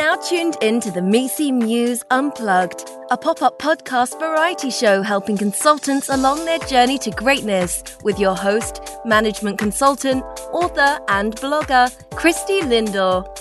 now 0.00 0.16
tuned 0.16 0.56
in 0.62 0.80
to 0.80 0.90
the 0.90 1.02
MECE 1.02 1.52
Muse 1.52 2.02
Unplugged, 2.10 2.88
a 3.10 3.18
pop 3.18 3.42
up 3.42 3.58
podcast 3.58 4.18
variety 4.18 4.70
show 4.70 5.02
helping 5.02 5.36
consultants 5.36 6.08
along 6.08 6.42
their 6.46 6.58
journey 6.60 6.96
to 6.96 7.10
greatness 7.10 7.82
with 8.02 8.18
your 8.18 8.34
host, 8.34 8.80
management 9.04 9.58
consultant, 9.58 10.24
author, 10.52 10.98
and 11.08 11.36
blogger, 11.36 11.84
Christy 12.16 12.62
Lindor. 12.62 13.39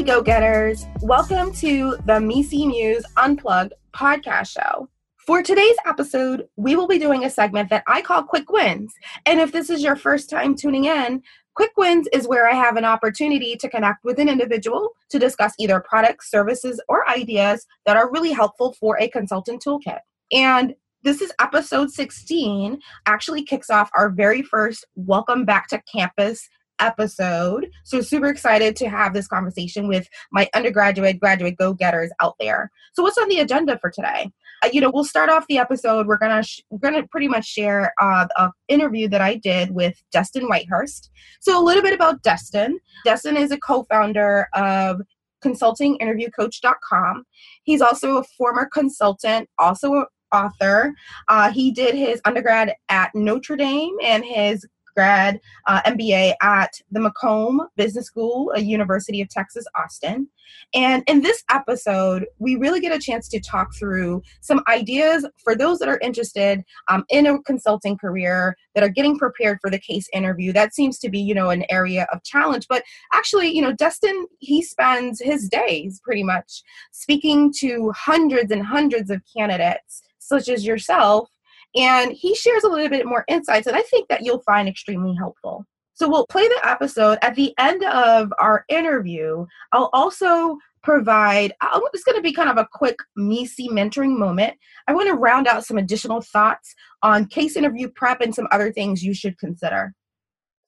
Hey, 0.00 0.06
go 0.06 0.22
getters. 0.22 0.86
Welcome 1.02 1.52
to 1.56 1.98
the 2.06 2.18
MECE 2.18 2.66
Muse 2.66 3.04
Unplugged 3.18 3.74
podcast 3.94 4.48
show. 4.48 4.88
For 5.26 5.42
today's 5.42 5.76
episode, 5.84 6.48
we 6.56 6.74
will 6.74 6.88
be 6.88 6.98
doing 6.98 7.26
a 7.26 7.28
segment 7.28 7.68
that 7.68 7.84
I 7.86 8.00
call 8.00 8.22
Quick 8.22 8.50
Wins. 8.50 8.94
And 9.26 9.40
if 9.40 9.52
this 9.52 9.68
is 9.68 9.82
your 9.82 9.96
first 9.96 10.30
time 10.30 10.54
tuning 10.54 10.86
in, 10.86 11.22
Quick 11.54 11.72
Wins 11.76 12.08
is 12.14 12.26
where 12.26 12.48
I 12.48 12.54
have 12.54 12.78
an 12.78 12.86
opportunity 12.86 13.56
to 13.56 13.68
connect 13.68 14.02
with 14.02 14.18
an 14.18 14.30
individual 14.30 14.88
to 15.10 15.18
discuss 15.18 15.52
either 15.58 15.84
products, 15.86 16.30
services, 16.30 16.80
or 16.88 17.06
ideas 17.06 17.66
that 17.84 17.98
are 17.98 18.10
really 18.10 18.32
helpful 18.32 18.74
for 18.80 18.98
a 18.98 19.10
consultant 19.10 19.62
toolkit. 19.62 19.98
And 20.32 20.74
this 21.02 21.20
is 21.20 21.30
episode 21.40 21.90
16, 21.90 22.80
actually 23.04 23.42
kicks 23.42 23.68
off 23.68 23.90
our 23.94 24.08
very 24.08 24.40
first 24.40 24.86
Welcome 24.94 25.44
Back 25.44 25.68
to 25.68 25.82
Campus 25.82 26.48
episode. 26.80 27.70
So, 27.84 28.00
super 28.00 28.28
excited 28.28 28.76
to 28.76 28.88
have 28.88 29.14
this 29.14 29.28
conversation 29.28 29.88
with 29.88 30.08
my 30.32 30.48
undergraduate, 30.54 31.20
graduate 31.20 31.56
go 31.56 31.72
getters 31.72 32.10
out 32.20 32.36
there. 32.40 32.70
So, 32.94 33.02
what's 33.02 33.18
on 33.18 33.28
the 33.28 33.40
agenda 33.40 33.78
for 33.78 33.90
today? 33.90 34.30
Uh, 34.62 34.68
you 34.72 34.80
know, 34.80 34.90
we'll 34.90 35.04
start 35.04 35.30
off 35.30 35.46
the 35.48 35.58
episode. 35.58 36.06
We're 36.06 36.18
gonna 36.18 36.42
sh- 36.42 36.62
we're 36.70 36.78
gonna 36.78 37.06
pretty 37.06 37.28
much 37.28 37.46
share 37.46 37.92
uh, 38.00 38.26
an 38.38 38.50
interview 38.68 39.08
that 39.08 39.20
I 39.20 39.36
did 39.36 39.70
with 39.70 40.02
Destin 40.12 40.48
Whitehurst. 40.48 41.10
So, 41.40 41.60
a 41.60 41.64
little 41.64 41.82
bit 41.82 41.94
about 41.94 42.22
Destin. 42.22 42.78
Destin 43.04 43.36
is 43.36 43.50
a 43.50 43.58
co-founder 43.58 44.48
of 44.54 45.00
consultinginterviewcoach.com. 45.44 47.24
He's 47.62 47.80
also 47.80 48.18
a 48.18 48.24
former 48.24 48.68
consultant, 48.72 49.48
also 49.58 49.94
an 49.94 50.04
author. 50.32 50.94
Uh, 51.28 51.50
he 51.50 51.70
did 51.70 51.94
his 51.94 52.20
undergrad 52.24 52.74
at 52.88 53.10
Notre 53.14 53.56
Dame 53.56 53.96
and 54.02 54.24
his 54.24 54.66
grad 54.94 55.40
uh, 55.66 55.80
MBA 55.82 56.34
at 56.42 56.72
the 56.90 57.00
McCombs 57.00 57.66
Business 57.76 58.06
School, 58.06 58.52
a 58.54 58.60
University 58.60 59.20
of 59.20 59.28
Texas, 59.28 59.64
Austin. 59.74 60.28
And 60.74 61.02
in 61.06 61.20
this 61.20 61.42
episode, 61.50 62.26
we 62.38 62.56
really 62.56 62.80
get 62.80 62.94
a 62.94 62.98
chance 62.98 63.28
to 63.28 63.40
talk 63.40 63.74
through 63.74 64.22
some 64.40 64.62
ideas 64.68 65.26
for 65.42 65.56
those 65.56 65.78
that 65.78 65.88
are 65.88 65.98
interested 65.98 66.62
um, 66.88 67.04
in 67.08 67.26
a 67.26 67.40
consulting 67.42 67.96
career 67.96 68.56
that 68.74 68.84
are 68.84 68.88
getting 68.88 69.18
prepared 69.18 69.58
for 69.60 69.70
the 69.70 69.78
case 69.78 70.08
interview. 70.12 70.52
That 70.52 70.74
seems 70.74 70.98
to 71.00 71.08
be, 71.08 71.18
you 71.18 71.34
know, 71.34 71.50
an 71.50 71.64
area 71.70 72.06
of 72.12 72.22
challenge. 72.24 72.66
But 72.68 72.82
actually, 73.12 73.54
you 73.54 73.62
know, 73.62 73.72
Destin, 73.72 74.26
he 74.38 74.62
spends 74.62 75.20
his 75.20 75.48
days 75.48 76.00
pretty 76.04 76.22
much 76.22 76.62
speaking 76.92 77.52
to 77.58 77.92
hundreds 77.96 78.50
and 78.50 78.64
hundreds 78.64 79.10
of 79.10 79.22
candidates, 79.36 80.02
such 80.18 80.48
as 80.48 80.66
yourself, 80.66 81.28
and 81.76 82.12
he 82.12 82.34
shares 82.34 82.64
a 82.64 82.68
little 82.68 82.88
bit 82.88 83.06
more 83.06 83.24
insights 83.28 83.66
that 83.66 83.74
I 83.74 83.82
think 83.82 84.08
that 84.08 84.22
you'll 84.22 84.42
find 84.42 84.68
extremely 84.68 85.14
helpful. 85.14 85.64
So 85.94 86.08
we'll 86.08 86.26
play 86.26 86.48
the 86.48 86.60
episode 86.64 87.18
at 87.20 87.34
the 87.34 87.54
end 87.58 87.84
of 87.84 88.32
our 88.38 88.64
interview. 88.68 89.44
I'll 89.72 89.90
also 89.92 90.56
provide 90.82 91.52
I'll, 91.60 91.82
it's 91.92 92.04
going 92.04 92.16
to 92.16 92.22
be 92.22 92.32
kind 92.32 92.48
of 92.48 92.56
a 92.56 92.68
quick 92.72 92.96
MECE 93.16 93.68
mentoring 93.68 94.16
moment. 94.16 94.54
I 94.88 94.94
want 94.94 95.08
to 95.08 95.14
round 95.14 95.46
out 95.46 95.66
some 95.66 95.76
additional 95.76 96.22
thoughts 96.22 96.74
on 97.02 97.26
case 97.26 97.54
interview 97.54 97.88
prep 97.88 98.22
and 98.22 98.34
some 98.34 98.48
other 98.50 98.72
things 98.72 99.04
you 99.04 99.12
should 99.12 99.38
consider. 99.38 99.94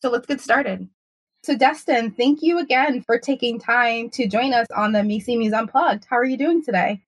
So 0.02 0.10
let's 0.10 0.26
get 0.26 0.40
started. 0.40 0.88
So 1.44 1.56
Destin, 1.56 2.12
thank 2.12 2.42
you 2.42 2.58
again 2.58 3.02
for 3.02 3.18
taking 3.18 3.58
time 3.58 4.10
to 4.10 4.28
join 4.28 4.52
us 4.52 4.66
on 4.76 4.92
the 4.92 5.02
MECE 5.02 5.28
Muse 5.28 5.52
Unplugged. 5.52 6.06
How 6.08 6.16
are 6.16 6.24
you 6.24 6.36
doing 6.36 6.62
today? 6.62 7.02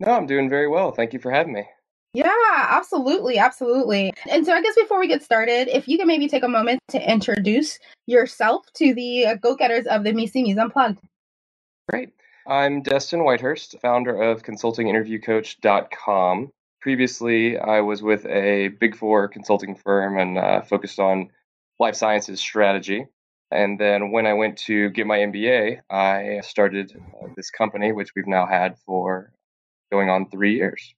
No, 0.00 0.12
I'm 0.12 0.26
doing 0.26 0.48
very 0.48 0.68
well. 0.68 0.90
Thank 0.90 1.12
you 1.12 1.18
for 1.18 1.30
having 1.30 1.52
me. 1.52 1.64
Yeah, 2.14 2.32
absolutely, 2.70 3.38
absolutely. 3.38 4.14
And 4.30 4.46
so 4.46 4.52
I 4.52 4.62
guess 4.62 4.74
before 4.74 4.98
we 4.98 5.08
get 5.08 5.22
started, 5.22 5.68
if 5.68 5.86
you 5.86 5.98
can 5.98 6.06
maybe 6.06 6.26
take 6.26 6.42
a 6.42 6.48
moment 6.48 6.80
to 6.88 7.10
introduce 7.10 7.78
yourself 8.06 8.64
to 8.74 8.94
the 8.94 9.26
uh, 9.26 9.34
go-getters 9.34 9.86
of 9.86 10.04
the 10.04 10.12
MECE 10.12 10.36
Muse 10.36 10.56
Unplugged. 10.56 11.00
Great. 11.90 12.10
I'm 12.46 12.82
Destin 12.82 13.20
Whitehurst, 13.20 13.78
founder 13.80 14.22
of 14.22 14.42
consultinginterviewcoach.com. 14.42 16.50
Previously, 16.80 17.58
I 17.58 17.80
was 17.80 18.02
with 18.02 18.24
a 18.26 18.68
Big 18.80 18.96
Four 18.96 19.28
consulting 19.28 19.74
firm 19.74 20.18
and 20.18 20.38
uh, 20.38 20.62
focused 20.62 20.98
on 20.98 21.28
life 21.78 21.94
sciences 21.94 22.40
strategy. 22.40 23.06
And 23.50 23.78
then 23.78 24.12
when 24.12 24.26
I 24.26 24.32
went 24.32 24.56
to 24.60 24.88
get 24.90 25.06
my 25.06 25.18
MBA, 25.18 25.80
I 25.90 26.40
started 26.42 26.98
uh, 27.22 27.26
this 27.36 27.50
company, 27.50 27.92
which 27.92 28.12
we've 28.16 28.26
now 28.26 28.46
had 28.46 28.78
for 28.78 29.30
going 29.90 30.08
on 30.08 30.30
three 30.30 30.54
years. 30.54 30.94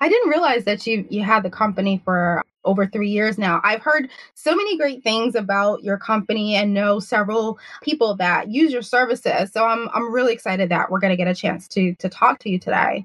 I 0.00 0.08
didn't 0.08 0.30
realize 0.30 0.64
that 0.64 0.86
you 0.86 1.06
you 1.10 1.22
had 1.22 1.42
the 1.42 1.50
company 1.50 2.00
for 2.04 2.42
over 2.64 2.86
three 2.86 3.10
years 3.10 3.38
now. 3.38 3.60
I've 3.64 3.82
heard 3.82 4.10
so 4.34 4.54
many 4.54 4.76
great 4.78 5.02
things 5.02 5.34
about 5.34 5.82
your 5.82 5.98
company 5.98 6.54
and 6.54 6.74
know 6.74 7.00
several 7.00 7.58
people 7.82 8.16
that 8.16 8.50
use 8.50 8.72
your 8.72 8.82
services. 8.82 9.52
So 9.52 9.64
I'm 9.66 9.88
I'm 9.94 10.12
really 10.12 10.32
excited 10.32 10.70
that 10.70 10.90
we're 10.90 11.00
going 11.00 11.12
to 11.12 11.16
get 11.16 11.28
a 11.28 11.34
chance 11.34 11.68
to 11.68 11.94
to 11.96 12.08
talk 12.08 12.38
to 12.40 12.50
you 12.50 12.58
today. 12.58 13.04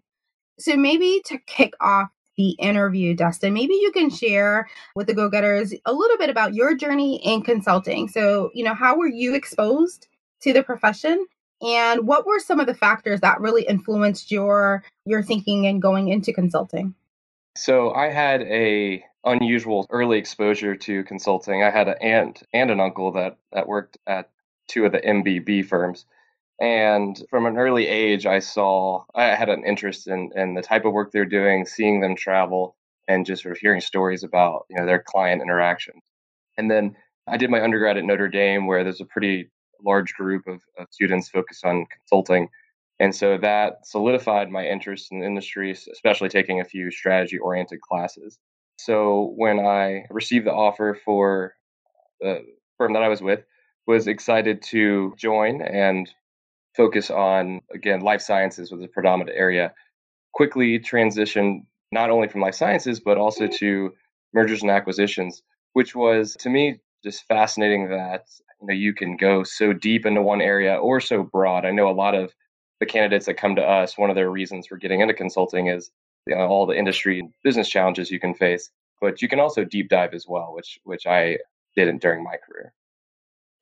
So 0.60 0.76
maybe 0.76 1.22
to 1.26 1.38
kick 1.40 1.74
off 1.82 2.10
the 2.38 2.52
interview, 2.52 3.16
Dustin, 3.16 3.54
maybe 3.54 3.74
you 3.76 3.92
can 3.92 4.10
share 4.10 4.68
with 4.96 5.08
the 5.08 5.14
go 5.14 5.30
getters 5.30 5.74
a 5.86 5.94
little 5.94 6.18
bit 6.18 6.30
about 6.30 6.54
your 6.54 6.76
journey 6.76 7.20
in 7.24 7.42
consulting. 7.42 8.08
So, 8.08 8.52
you 8.54 8.64
know, 8.64 8.76
how 8.76 8.98
were 8.98 9.08
you 9.08 9.34
exposed 9.36 10.08
to 10.42 10.54
the 10.54 10.64
profession 10.64 11.26
and 11.62 12.08
what 12.08 12.26
were 12.26 12.40
some 12.40 12.60
of 12.60 12.68
the 12.68 12.74
factors 12.74 13.22
that 13.22 13.42
really 13.42 13.64
influenced 13.64 14.32
your 14.32 14.84
your 15.06 15.24
thinking 15.24 15.66
and 15.66 15.82
going 15.82 16.10
into 16.10 16.34
consulting? 16.34 16.94
So 17.56 17.92
I 17.94 18.10
had 18.10 18.42
a 18.44 19.04
unusual 19.26 19.88
early 19.90 20.18
exposure 20.18 20.76
to 20.76 21.04
consulting. 21.04 21.64
I 21.64 21.72
had 21.72 21.88
an 21.88 21.96
aunt 22.02 22.44
and 22.54 22.70
an 22.70 22.80
uncle 22.80 23.12
that 23.14 23.38
that 23.52 23.68
worked 23.68 23.98
at 24.06 24.30
two 24.68 24.86
of 24.86 24.92
the 24.92 25.00
MBB 25.00 25.66
firms. 25.66 26.06
And 26.60 27.22
from 27.30 27.46
an 27.46 27.58
early 27.58 27.88
age, 27.88 28.26
I 28.26 28.40
saw 28.40 29.04
I 29.14 29.36
had 29.36 29.50
an 29.50 29.64
interest 29.66 30.08
in, 30.08 30.32
in 30.36 30.56
the 30.56 30.62
type 30.62 30.86
of 30.86 30.94
work 30.94 31.12
they're 31.12 31.26
doing, 31.26 31.66
seeing 31.66 32.02
them 32.02 32.16
travel, 32.16 32.76
and 33.08 33.26
just 33.26 33.44
sort 33.44 33.56
of 33.56 33.60
hearing 33.60 33.82
stories 33.82 34.24
about 34.24 34.66
you 34.70 34.78
know 34.78 34.86
their 34.86 35.04
client 35.06 35.42
interactions. 35.42 36.02
And 36.58 36.70
then 36.70 36.96
I 37.28 37.38
did 37.38 37.50
my 37.50 37.62
undergrad 37.64 37.98
at 37.98 38.06
Notre 38.06 38.28
Dame, 38.30 38.68
where 38.68 38.84
there's 38.84 39.02
a 39.02 39.06
pretty 39.06 39.50
large 39.84 40.14
group 40.14 40.48
of, 40.48 40.62
of 40.78 40.88
students 40.92 41.30
focused 41.30 41.66
on 41.66 41.86
consulting. 41.86 42.50
And 43.00 43.14
so 43.14 43.38
that 43.38 43.86
solidified 43.86 44.50
my 44.50 44.66
interest 44.66 45.12
in 45.12 45.20
the 45.20 45.26
industry, 45.26 45.72
especially 45.72 46.30
taking 46.30 46.62
a 46.62 46.66
few 46.66 46.90
strategy 46.90 47.38
oriented 47.38 47.82
classes. 47.82 48.40
So 48.80 49.34
when 49.36 49.60
I 49.60 50.06
received 50.10 50.46
the 50.46 50.54
offer 50.54 50.98
for 51.06 51.54
the 52.22 52.44
firm 52.78 52.94
that 52.94 53.04
I 53.04 53.08
was 53.08 53.22
with, 53.22 53.44
was 53.86 54.08
excited 54.08 54.62
to 54.62 55.14
join 55.18 55.62
and 55.62 56.10
focus 56.76 57.10
on 57.10 57.62
again 57.74 58.02
life 58.02 58.22
sciences 58.22 58.72
was 58.72 58.84
a 58.84 58.88
predominant 58.88 59.36
area. 59.36 59.74
Quickly 60.34 60.80
transitioned 60.80 61.62
not 61.92 62.10
only 62.10 62.28
from 62.28 62.42
life 62.42 62.54
sciences 62.54 63.00
but 63.00 63.18
also 63.18 63.48
to 63.48 63.94
mergers 64.34 64.62
and 64.62 64.70
acquisitions, 64.70 65.42
which 65.74 65.96
was 65.96 66.36
to 66.40 66.50
me 66.50 66.80
just 67.04 67.26
fascinating 67.28 67.90
that 67.90 68.26
you 68.62 68.68
know 68.68 68.74
you 68.74 68.94
can 68.94 69.18
go 69.18 69.44
so 69.44 69.74
deep 69.74 70.06
into 70.06 70.22
one 70.22 70.42
area 70.42 70.76
or 70.76 71.00
so 71.00 71.24
broad. 71.24 71.66
I 71.66 71.72
know 71.72 71.90
a 71.90 71.92
lot 71.92 72.16
of 72.16 72.34
the 72.80 72.86
candidates 72.86 73.26
that 73.26 73.36
come 73.36 73.56
to 73.56 73.64
us, 73.64 73.98
one 73.98 74.10
of 74.10 74.16
their 74.16 74.30
reasons 74.30 74.68
for 74.68 74.78
getting 74.78 75.02
into 75.02 75.14
consulting 75.14 75.68
is 75.68 75.92
you 76.28 76.36
know, 76.36 76.42
all 76.42 76.66
the 76.66 76.78
industry 76.78 77.20
and 77.20 77.34
business 77.44 77.70
challenges 77.70 78.12
you 78.12 78.20
can 78.20 78.34
face, 78.34 78.70
but 79.02 79.22
you 79.22 79.28
can 79.28 79.40
also 79.40 79.64
deep 79.64 79.90
dive 79.90 80.14
as 80.14 80.26
well, 80.28 80.54
which 80.54 80.80
which 80.84 81.08
I 81.08 81.38
didn't 81.76 82.02
during 82.02 82.24
my 82.24 82.36
career. 82.38 82.74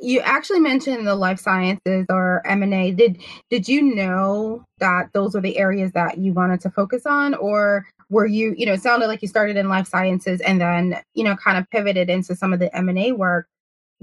You 0.01 0.19
actually 0.19 0.59
mentioned 0.59 1.07
the 1.07 1.15
life 1.15 1.39
sciences 1.39 2.05
or 2.09 2.45
M&A. 2.45 2.91
Did 2.91 3.21
did 3.49 3.67
you 3.67 3.81
know 3.81 4.65
that 4.79 5.09
those 5.13 5.33
were 5.33 5.41
the 5.41 5.57
areas 5.57 5.93
that 5.93 6.17
you 6.17 6.33
wanted 6.33 6.61
to 6.61 6.69
focus 6.69 7.05
on 7.05 7.33
or 7.33 7.87
were 8.09 8.25
you, 8.25 8.53
you 8.57 8.65
know, 8.65 8.73
it 8.73 8.81
sounded 8.81 9.07
like 9.07 9.21
you 9.21 9.27
started 9.27 9.57
in 9.57 9.67
life 9.67 9.87
sciences 9.87 10.41
and 10.41 10.61
then, 10.61 11.01
you 11.13 11.23
know, 11.23 11.35
kind 11.35 11.57
of 11.57 11.69
pivoted 11.71 12.09
into 12.09 12.35
some 12.35 12.53
of 12.53 12.59
the 12.59 12.75
M&A 12.75 13.13
work 13.13 13.47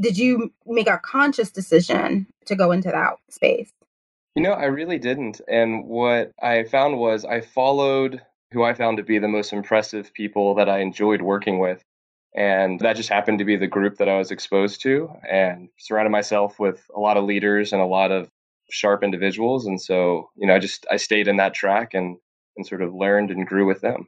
did 0.01 0.19
you 0.19 0.53
make 0.67 0.89
a 0.89 0.99
conscious 0.99 1.51
decision 1.51 2.27
to 2.47 2.57
go 2.57 2.73
into 2.73 2.89
that 2.89 3.15
space? 3.31 3.71
You 4.35 4.43
know, 4.43 4.53
I 4.53 4.65
really 4.65 4.99
didn't. 4.99 5.41
And 5.49 5.87
what 5.87 6.33
I 6.43 6.65
found 6.65 6.99
was 6.99 7.25
I 7.25 7.41
followed 7.41 8.23
who 8.53 8.63
I 8.63 8.75
found 8.75 8.97
to 8.97 9.03
be 9.03 9.19
the 9.19 9.29
most 9.29 9.53
impressive 9.53 10.13
people 10.15 10.55
that 10.57 10.69
I 10.69 10.81
enjoyed 10.81 11.23
working 11.23 11.59
with. 11.59 11.83
And 12.35 12.81
that 12.81 12.97
just 12.97 13.11
happened 13.11 13.39
to 13.41 13.45
be 13.45 13.57
the 13.57 13.67
group 13.67 13.99
that 13.99 14.09
I 14.09 14.17
was 14.17 14.31
exposed 14.31 14.81
to 14.83 15.11
and 15.29 15.69
surrounded 15.79 16.11
myself 16.11 16.59
with 16.59 16.83
a 16.97 17.01
lot 17.01 17.17
of 17.17 17.25
leaders 17.25 17.73
and 17.73 17.83
a 17.83 17.87
lot 17.87 18.11
of 18.11 18.31
sharp 18.71 19.03
individuals. 19.03 19.67
And 19.67 19.81
so, 19.81 20.31
you 20.37 20.47
know, 20.47 20.55
I 20.55 20.59
just 20.59 20.87
I 20.91 20.97
stayed 20.97 21.29
in 21.29 21.37
that 21.37 21.55
track 21.55 21.93
and 21.93 22.17
and 22.57 22.67
sort 22.67 22.83
of 22.83 22.95
learned 22.95 23.31
and 23.31 23.47
grew 23.47 23.67
with 23.67 23.81
them. 23.81 24.07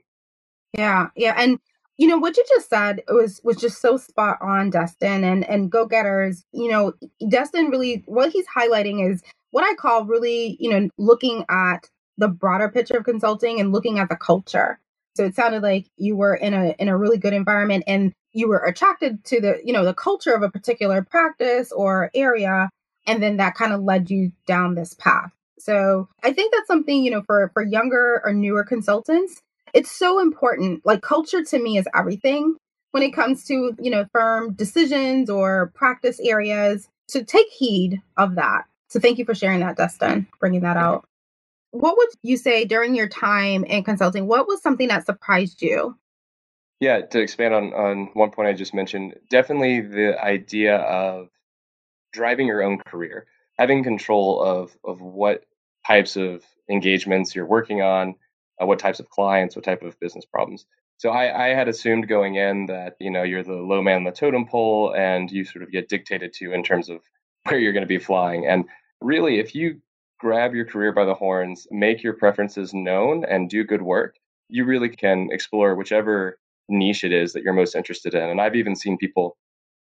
Yeah, 0.76 1.08
yeah. 1.16 1.34
And 1.36 1.58
you 1.96 2.08
know 2.08 2.18
what 2.18 2.36
you 2.36 2.44
just 2.48 2.68
said 2.68 3.02
was 3.08 3.40
was 3.44 3.56
just 3.56 3.80
so 3.80 3.96
spot 3.96 4.38
on, 4.40 4.70
Dustin. 4.70 5.22
And 5.22 5.44
and 5.48 5.70
go 5.70 5.86
getters, 5.86 6.44
you 6.52 6.70
know, 6.70 6.94
Dustin 7.28 7.66
really 7.66 8.02
what 8.06 8.32
he's 8.32 8.46
highlighting 8.46 9.08
is 9.08 9.22
what 9.50 9.64
I 9.64 9.74
call 9.74 10.06
really, 10.06 10.56
you 10.58 10.70
know, 10.70 10.88
looking 10.98 11.44
at 11.48 11.88
the 12.16 12.28
broader 12.28 12.68
picture 12.68 12.96
of 12.96 13.04
consulting 13.04 13.60
and 13.60 13.72
looking 13.72 13.98
at 13.98 14.08
the 14.08 14.16
culture. 14.16 14.80
So 15.16 15.25
it 15.25 15.34
sounded 15.34 15.62
like 15.62 15.87
you 15.96 16.16
were 16.16 16.34
in 16.34 16.55
a 16.55 16.75
in 16.78 16.88
a 16.88 16.96
really 16.96 17.19
good 17.19 17.32
environment 17.32 17.84
and 17.87 18.12
you 18.32 18.49
were 18.49 18.58
attracted 18.58 19.25
to 19.26 19.40
the, 19.40 19.61
you 19.64 19.72
know, 19.72 19.84
the 19.84 19.94
culture 19.94 20.32
of 20.32 20.43
a 20.43 20.50
particular 20.50 21.02
practice 21.02 21.70
or 21.70 22.11
area 22.14 22.69
and 23.06 23.22
then 23.22 23.37
that 23.37 23.55
kind 23.55 23.72
of 23.72 23.82
led 23.82 24.11
you 24.11 24.32
down 24.46 24.75
this 24.75 24.94
path. 24.94 25.31
So 25.58 26.08
I 26.22 26.32
think 26.32 26.52
that's 26.52 26.66
something, 26.66 27.02
you 27.05 27.11
know, 27.11 27.22
for 27.22 27.50
for 27.55 27.62
younger 27.62 28.20
or 28.25 28.32
newer 28.32 28.64
consultants, 28.64 29.40
it's 29.72 29.90
so 29.90 30.20
important. 30.20 30.84
Like 30.84 31.02
culture 31.02 31.43
to 31.43 31.58
me 31.58 31.78
is 31.78 31.88
everything 31.94 32.56
when 32.90 33.02
it 33.02 33.12
comes 33.12 33.44
to, 33.46 33.75
you 33.78 33.90
know, 33.90 34.06
firm 34.12 34.52
decisions 34.55 35.31
or 35.31 35.72
practice 35.75 36.20
areas. 36.20 36.88
So 37.08 37.22
take 37.22 37.49
heed 37.49 38.00
of 38.17 38.34
that. 38.37 38.64
So 38.88 39.00
thank 39.00 39.19
you 39.19 39.25
for 39.25 39.34
sharing 39.34 39.60
that, 39.60 39.76
Dustin, 39.76 40.26
bringing 40.40 40.60
that 40.60 40.76
out. 40.76 41.05
What 41.74 41.96
would 41.96 42.10
you 42.22 42.36
say 42.36 42.64
during 42.64 42.94
your 42.94 43.08
time 43.08 43.64
in 43.64 43.82
consulting? 43.82 44.28
What 44.28 44.46
was 44.46 44.62
something 44.62 44.86
that 44.86 45.06
surprised 45.06 45.60
you? 45.60 45.98
Yeah, 46.78 47.00
to 47.00 47.18
expand 47.18 47.52
on, 47.52 47.74
on 47.74 48.10
one 48.14 48.30
point 48.30 48.46
I 48.46 48.52
just 48.52 48.74
mentioned, 48.74 49.16
definitely 49.28 49.80
the 49.80 50.22
idea 50.22 50.76
of 50.76 51.30
driving 52.12 52.46
your 52.46 52.62
own 52.62 52.78
career, 52.78 53.26
having 53.58 53.82
control 53.82 54.40
of, 54.40 54.76
of 54.84 55.00
what 55.00 55.46
types 55.84 56.14
of 56.14 56.44
engagements 56.70 57.34
you're 57.34 57.44
working 57.44 57.82
on, 57.82 58.14
uh, 58.62 58.66
what 58.66 58.78
types 58.78 59.00
of 59.00 59.10
clients, 59.10 59.56
what 59.56 59.64
type 59.64 59.82
of 59.82 59.98
business 59.98 60.24
problems. 60.24 60.66
So 60.98 61.10
I, 61.10 61.46
I 61.46 61.54
had 61.54 61.66
assumed 61.66 62.06
going 62.06 62.36
in 62.36 62.66
that 62.66 62.94
you 63.00 63.10
know 63.10 63.24
you're 63.24 63.42
the 63.42 63.54
low 63.54 63.82
man 63.82 63.96
on 63.96 64.04
the 64.04 64.12
totem 64.12 64.46
pole 64.46 64.94
and 64.96 65.28
you 65.28 65.44
sort 65.44 65.64
of 65.64 65.72
get 65.72 65.88
dictated 65.88 66.32
to 66.34 66.52
in 66.52 66.62
terms 66.62 66.88
of 66.88 67.00
where 67.48 67.58
you're 67.58 67.72
going 67.72 67.82
to 67.82 67.88
be 67.88 67.98
flying. 67.98 68.46
And 68.46 68.66
really, 69.00 69.40
if 69.40 69.56
you 69.56 69.80
grab 70.19 70.55
your 70.55 70.64
career 70.64 70.93
by 70.93 71.05
the 71.05 71.14
horns, 71.14 71.66
make 71.70 72.02
your 72.02 72.14
preferences 72.14 72.72
known, 72.72 73.25
and 73.25 73.50
do 73.50 73.64
good 73.64 73.82
work, 73.82 74.16
you 74.49 74.64
really 74.64 74.88
can 74.88 75.28
explore 75.31 75.75
whichever 75.75 76.38
niche 76.69 77.05
it 77.05 77.12
is 77.12 77.32
that 77.32 77.43
you're 77.43 77.52
most 77.52 77.75
interested 77.75 78.14
in. 78.14 78.28
And 78.28 78.40
I've 78.40 78.56
even 78.56 78.76
seen 78.76 78.96
people 78.96 79.37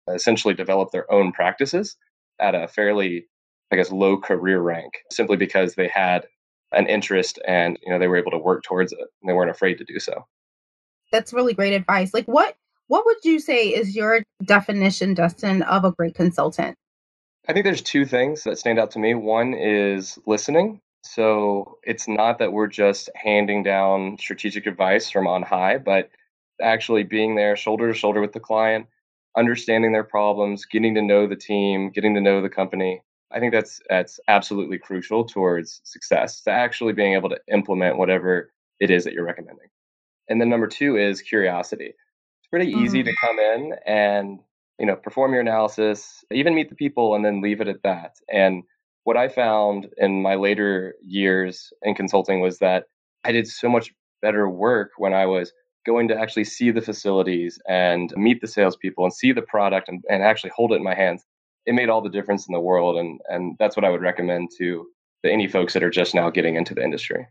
essentially 0.09 0.55
develop 0.55 0.91
their 0.91 1.11
own 1.13 1.33
practices 1.33 1.97
at 2.41 2.55
a 2.55 2.69
fairly, 2.69 3.27
I 3.73 3.77
guess, 3.77 3.93
low 3.93 4.17
career 4.17 4.61
rank 4.61 4.93
simply 5.11 5.37
because 5.37 5.75
they 5.75 5.89
had 5.89 6.27
an 6.73 6.87
interest 6.87 7.39
and 7.47 7.79
you 7.83 7.93
know 7.93 7.99
they 7.99 8.07
were 8.07 8.17
able 8.17 8.31
to 8.31 8.39
work 8.39 8.63
towards 8.63 8.93
it 8.93 8.99
and 9.01 9.29
they 9.29 9.33
weren't 9.33 9.51
afraid 9.51 9.79
to 9.79 9.85
do 9.85 9.99
so. 9.99 10.27
That's 11.13 11.33
really 11.33 11.55
great 11.55 11.75
advice. 11.75 12.15
Like 12.15 12.27
what 12.27 12.57
what 12.87 13.05
would 13.07 13.19
you 13.25 13.39
say 13.39 13.69
is 13.69 13.95
your 13.95 14.23
definition, 14.45 15.15
Dustin, 15.15 15.63
of 15.63 15.85
a 15.85 15.93
great 15.93 16.15
consultant? 16.15 16.77
I 17.49 17.53
think 17.53 17.65
there's 17.65 17.83
two 17.83 18.05
things 18.05 18.45
that 18.45 18.59
stand 18.59 18.79
out 18.79 18.91
to 18.93 18.99
me. 18.99 19.15
One 19.15 19.55
is 19.55 20.19
listening. 20.27 20.81
So 21.03 21.79
it's 21.83 22.07
not 22.07 22.39
that 22.39 22.53
we're 22.53 22.67
just 22.67 23.09
handing 23.15 23.63
down 23.63 24.19
strategic 24.19 24.67
advice 24.67 25.11
from 25.11 25.27
on 25.27 25.43
high, 25.43 25.79
but 25.79 26.11
actually 26.61 27.05
being 27.05 27.37
there 27.37 27.57
shoulder 27.57 27.89
to 27.89 27.99
shoulder 27.99 28.21
with 28.21 28.33
the 28.33 28.41
client, 28.41 28.87
understanding 29.37 29.93
their 29.93 30.05
problems, 30.05 30.67
getting 30.67 30.95
to 30.95 31.03
know 31.03 31.27
the 31.27 31.37
team, 31.37 31.91
getting 31.91 32.15
to 32.15 32.21
know 32.21 32.43
the 32.43 32.51
company. 32.51 33.03
I 33.33 33.41
think 33.41 33.53
that's 33.53 33.81
that's 33.89 34.21
absolutely 34.29 34.79
crucial 34.79 35.25
towards 35.25 35.81
success 35.85 36.43
to 36.43 36.51
actually 36.51 36.93
being 36.93 37.15
able 37.15 37.31
to 37.31 37.41
implement 37.51 37.97
whatever 37.97 38.53
it 38.81 38.91
is 38.91 39.05
that 39.05 39.13
you're 39.13 39.25
recommending. 39.25 39.69
And 40.29 40.41
then 40.41 40.49
number 40.49 40.67
two 40.67 40.97
is 40.97 41.23
curiosity. 41.23 41.95
It's 41.95 42.49
pretty 42.51 42.73
mm-hmm. 42.73 42.85
easy 42.85 43.03
to 43.03 43.13
come 43.21 43.39
in 43.39 43.75
and 43.87 44.41
you 44.81 44.87
know 44.87 44.97
perform 44.97 45.33
your 45.33 45.43
analysis, 45.43 46.25
even 46.33 46.55
meet 46.55 46.71
the 46.71 46.75
people, 46.75 47.15
and 47.15 47.25
then 47.25 47.41
leave 47.43 47.61
it 47.61 47.69
at 47.69 47.83
that. 47.85 48.17
And 48.33 48.65
what 49.05 49.17
I 49.17 49.29
found 49.29 49.89
in 49.99 50.23
my 50.23 50.35
later 50.35 50.95
years 51.05 51.73
in 51.83 51.95
consulting 51.95 52.41
was 52.41 52.59
that 52.59 52.85
I 53.25 53.33
did 53.33 53.47
so 53.47 53.69
much 53.69 53.93
better 54.23 54.49
work 54.49 54.93
when 54.99 55.15
I 55.15 55.27
was 55.27 55.53
going 55.87 56.09
to 56.09 56.17
actually 56.17 56.45
see 56.45 56.71
the 56.71 56.81
facilities 56.81 57.59
and 57.69 58.13
meet 58.17 58.41
the 58.41 58.47
salespeople 58.47 59.05
and 59.05 59.13
see 59.13 59.33
the 59.33 59.43
product 59.43 59.89
and, 59.89 60.03
and 60.11 60.23
actually 60.23 60.53
hold 60.55 60.73
it 60.73 60.77
in 60.77 60.85
my 60.85 60.95
hands, 60.95 61.25
it 61.67 61.75
made 61.75 61.89
all 61.89 62.03
the 62.03 62.11
difference 62.11 62.47
in 62.49 62.53
the 62.53 62.61
world. 62.61 62.97
And, 62.99 63.21
and 63.29 63.57
that's 63.59 63.77
what 63.77 63.85
I 63.85 63.91
would 63.91 64.03
recommend 64.03 64.51
to 64.59 64.87
any 65.25 65.49
folks 65.49 65.73
that 65.75 65.83
are 65.83 65.91
just 65.91 66.15
now 66.15 66.31
getting 66.31 66.57
into 66.57 66.75
the 66.75 66.83
industry. 66.83 67.27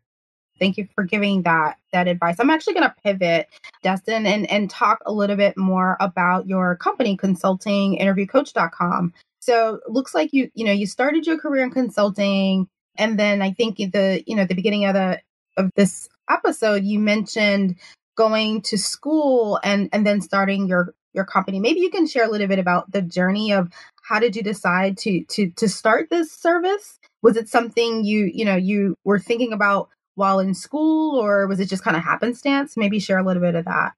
Thank 0.59 0.77
you 0.77 0.87
for 0.93 1.03
giving 1.03 1.43
that 1.43 1.77
that 1.93 2.07
advice. 2.07 2.35
I'm 2.39 2.49
actually 2.49 2.73
going 2.73 2.89
to 2.89 2.95
pivot, 3.03 3.47
Destin, 3.83 4.25
and 4.25 4.49
and 4.49 4.69
talk 4.69 4.99
a 5.05 5.13
little 5.13 5.35
bit 5.35 5.57
more 5.57 5.97
about 5.99 6.47
your 6.47 6.75
company, 6.75 7.17
consulting 7.17 7.97
interviewcoach.com. 7.97 9.13
So, 9.39 9.79
looks 9.87 10.13
like 10.13 10.33
you 10.33 10.51
you 10.53 10.65
know 10.65 10.71
you 10.71 10.85
started 10.85 11.25
your 11.25 11.39
career 11.39 11.63
in 11.63 11.71
consulting, 11.71 12.67
and 12.97 13.17
then 13.17 13.41
I 13.41 13.51
think 13.51 13.77
the 13.77 14.23
you 14.27 14.35
know 14.35 14.45
the 14.45 14.55
beginning 14.55 14.85
of 14.85 14.93
the 14.93 15.21
of 15.57 15.71
this 15.75 16.07
episode 16.29 16.83
you 16.83 16.99
mentioned 16.99 17.75
going 18.15 18.61
to 18.61 18.77
school 18.77 19.59
and 19.63 19.89
and 19.93 20.05
then 20.05 20.21
starting 20.21 20.67
your 20.67 20.93
your 21.13 21.25
company. 21.25 21.59
Maybe 21.59 21.79
you 21.79 21.89
can 21.89 22.07
share 22.07 22.25
a 22.25 22.29
little 22.29 22.47
bit 22.47 22.59
about 22.59 22.91
the 22.91 23.01
journey 23.01 23.51
of 23.53 23.69
how 24.03 24.19
did 24.19 24.35
you 24.35 24.43
decide 24.43 24.97
to 24.99 25.23
to 25.25 25.51
to 25.51 25.69
start 25.69 26.09
this 26.09 26.31
service? 26.31 26.99
Was 27.21 27.37
it 27.37 27.49
something 27.49 28.03
you 28.03 28.29
you 28.33 28.45
know 28.45 28.55
you 28.55 28.95
were 29.03 29.19
thinking 29.19 29.53
about 29.53 29.89
while 30.19 30.39
in 30.39 30.53
school, 30.53 31.19
or 31.19 31.47
was 31.47 31.59
it 31.59 31.69
just 31.69 31.83
kind 31.83 31.97
of 31.97 32.03
happenstance? 32.03 32.77
Maybe 32.77 32.99
share 32.99 33.17
a 33.17 33.25
little 33.25 33.41
bit 33.41 33.55
of 33.55 33.65
that. 33.65 33.93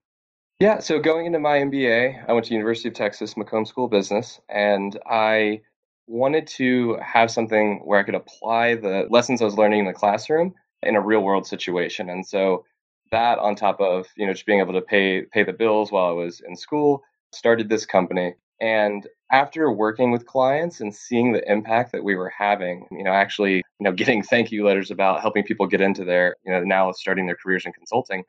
Yeah, 0.59 0.79
so 0.79 0.99
going 0.99 1.25
into 1.25 1.39
my 1.39 1.57
MBA, 1.57 2.23
I 2.29 2.33
went 2.33 2.45
to 2.45 2.53
University 2.53 2.87
of 2.87 2.93
Texas 2.93 3.33
McCombs 3.33 3.67
School 3.67 3.85
of 3.85 3.91
Business, 3.91 4.39
and 4.47 4.97
I 5.07 5.61
wanted 6.05 6.45
to 6.45 6.97
have 7.03 7.31
something 7.31 7.81
where 7.83 7.99
I 7.99 8.03
could 8.03 8.15
apply 8.15 8.75
the 8.75 9.07
lessons 9.09 9.41
I 9.41 9.45
was 9.45 9.57
learning 9.57 9.79
in 9.79 9.85
the 9.85 9.93
classroom 9.93 10.53
in 10.83 10.95
a 10.95 11.01
real 11.01 11.21
world 11.21 11.47
situation. 11.47 12.09
And 12.09 12.25
so 12.25 12.63
that 13.11 13.39
on 13.39 13.55
top 13.55 13.81
of 13.81 14.07
you 14.15 14.25
know 14.25 14.33
just 14.33 14.45
being 14.45 14.59
able 14.59 14.73
to 14.73 14.81
pay 14.81 15.23
pay 15.23 15.43
the 15.43 15.53
bills 15.53 15.91
while 15.91 16.09
I 16.09 16.11
was 16.11 16.41
in 16.47 16.55
school, 16.55 17.01
started 17.31 17.69
this 17.69 17.85
company. 17.85 18.35
And 18.59 19.07
after 19.31 19.71
working 19.71 20.11
with 20.11 20.25
clients 20.25 20.81
and 20.81 20.93
seeing 20.93 21.31
the 21.31 21.51
impact 21.51 21.93
that 21.93 22.03
we 22.03 22.15
were 22.15 22.31
having, 22.37 22.85
you 22.91 23.03
know, 23.03 23.11
actually, 23.11 23.55
you 23.57 23.63
know, 23.79 23.91
getting 23.91 24.21
thank 24.21 24.51
you 24.51 24.65
letters 24.65 24.91
about 24.91 25.21
helping 25.21 25.43
people 25.43 25.67
get 25.67 25.81
into 25.81 26.03
their, 26.03 26.35
you 26.45 26.51
know, 26.51 26.61
now 26.63 26.91
starting 26.91 27.25
their 27.25 27.37
careers 27.41 27.65
in 27.65 27.71
consulting, 27.71 28.23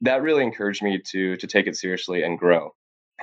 that 0.00 0.22
really 0.22 0.42
encouraged 0.42 0.82
me 0.82 1.00
to 1.10 1.36
to 1.36 1.46
take 1.46 1.66
it 1.66 1.76
seriously 1.76 2.22
and 2.22 2.38
grow. 2.38 2.70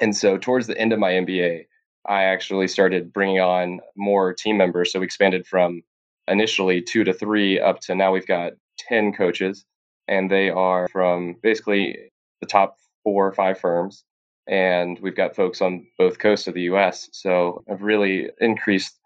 And 0.02 0.16
so 0.16 0.38
towards 0.38 0.68
the 0.68 0.78
end 0.78 0.94
of 0.94 1.00
my 1.00 1.12
MBA, 1.12 1.64
I 2.08 2.24
actually 2.24 2.68
started 2.68 3.12
bringing 3.12 3.40
on 3.40 3.80
more 3.98 4.34
team 4.34 4.58
members. 4.58 4.92
So 4.92 5.00
we 5.00 5.06
expanded 5.06 5.46
from 5.46 5.82
initially 6.28 6.82
two 6.82 7.04
to 7.04 7.14
three 7.14 7.60
up 7.60 7.82
to 7.82 7.96
now 7.96 8.14
we've 8.14 8.28
got 8.28 8.54
10 8.78 9.14
coaches 9.14 9.66
and 10.08 10.32
they 10.32 10.50
are 10.50 10.88
from 10.88 11.36
basically 11.44 11.98
the 12.40 12.48
top 12.48 12.78
four 13.04 13.28
or 13.28 13.34
five 13.34 13.60
firms. 13.60 14.06
And 14.50 15.00
we've 15.00 15.16
got 15.16 15.36
folks 15.36 15.62
on 15.62 15.86
both 15.98 16.18
coasts 16.18 16.48
of 16.48 16.56
the 16.56 16.64
US. 16.64 17.08
So 17.14 17.64
I've 17.72 17.84
really 17.84 18.30
increased 18.42 18.98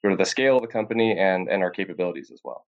sort 0.00 0.12
of 0.12 0.18
the 0.18 0.24
scale 0.24 0.56
of 0.56 0.62
the 0.62 0.68
company 0.68 1.18
and, 1.18 1.48
and 1.48 1.62
our 1.62 1.70
capabilities 1.70 2.30
as 2.32 2.40
well. 2.44 2.64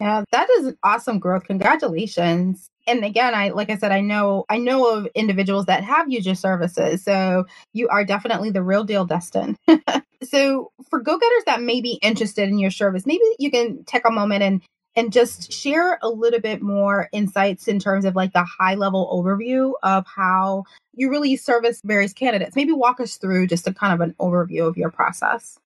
Yeah, 0.00 0.24
that 0.32 0.50
is 0.50 0.74
awesome 0.82 1.18
growth. 1.18 1.44
Congratulations. 1.44 2.68
And 2.86 3.04
again, 3.04 3.34
I 3.34 3.50
like 3.50 3.70
I 3.70 3.76
said, 3.76 3.92
I 3.92 4.00
know 4.00 4.44
I 4.48 4.58
know 4.58 4.90
of 4.90 5.06
individuals 5.14 5.66
that 5.66 5.84
have 5.84 6.10
used 6.10 6.26
your 6.26 6.34
services. 6.34 7.02
So 7.04 7.46
you 7.72 7.88
are 7.88 8.04
definitely 8.04 8.50
the 8.50 8.62
real 8.62 8.84
deal, 8.84 9.04
Dustin. 9.04 9.56
so 10.22 10.72
for 10.90 11.00
go-getters 11.00 11.44
that 11.46 11.62
may 11.62 11.80
be 11.80 11.98
interested 12.02 12.48
in 12.48 12.58
your 12.58 12.72
service, 12.72 13.06
maybe 13.06 13.22
you 13.38 13.50
can 13.50 13.84
take 13.84 14.06
a 14.06 14.10
moment 14.10 14.42
and 14.42 14.62
and 14.96 15.12
just 15.12 15.52
share 15.52 15.98
a 16.02 16.08
little 16.08 16.40
bit 16.40 16.62
more 16.62 17.08
insights 17.12 17.68
in 17.68 17.78
terms 17.78 18.04
of 18.04 18.14
like 18.14 18.32
the 18.32 18.44
high 18.44 18.74
level 18.74 19.10
overview 19.12 19.72
of 19.82 20.06
how 20.06 20.64
you 20.94 21.10
really 21.10 21.36
service 21.36 21.80
various 21.84 22.12
candidates. 22.12 22.56
Maybe 22.56 22.72
walk 22.72 23.00
us 23.00 23.16
through 23.16 23.48
just 23.48 23.66
a 23.66 23.74
kind 23.74 23.92
of 23.92 24.00
an 24.00 24.14
overview 24.20 24.68
of 24.68 24.76
your 24.76 24.90
process. 24.90 25.58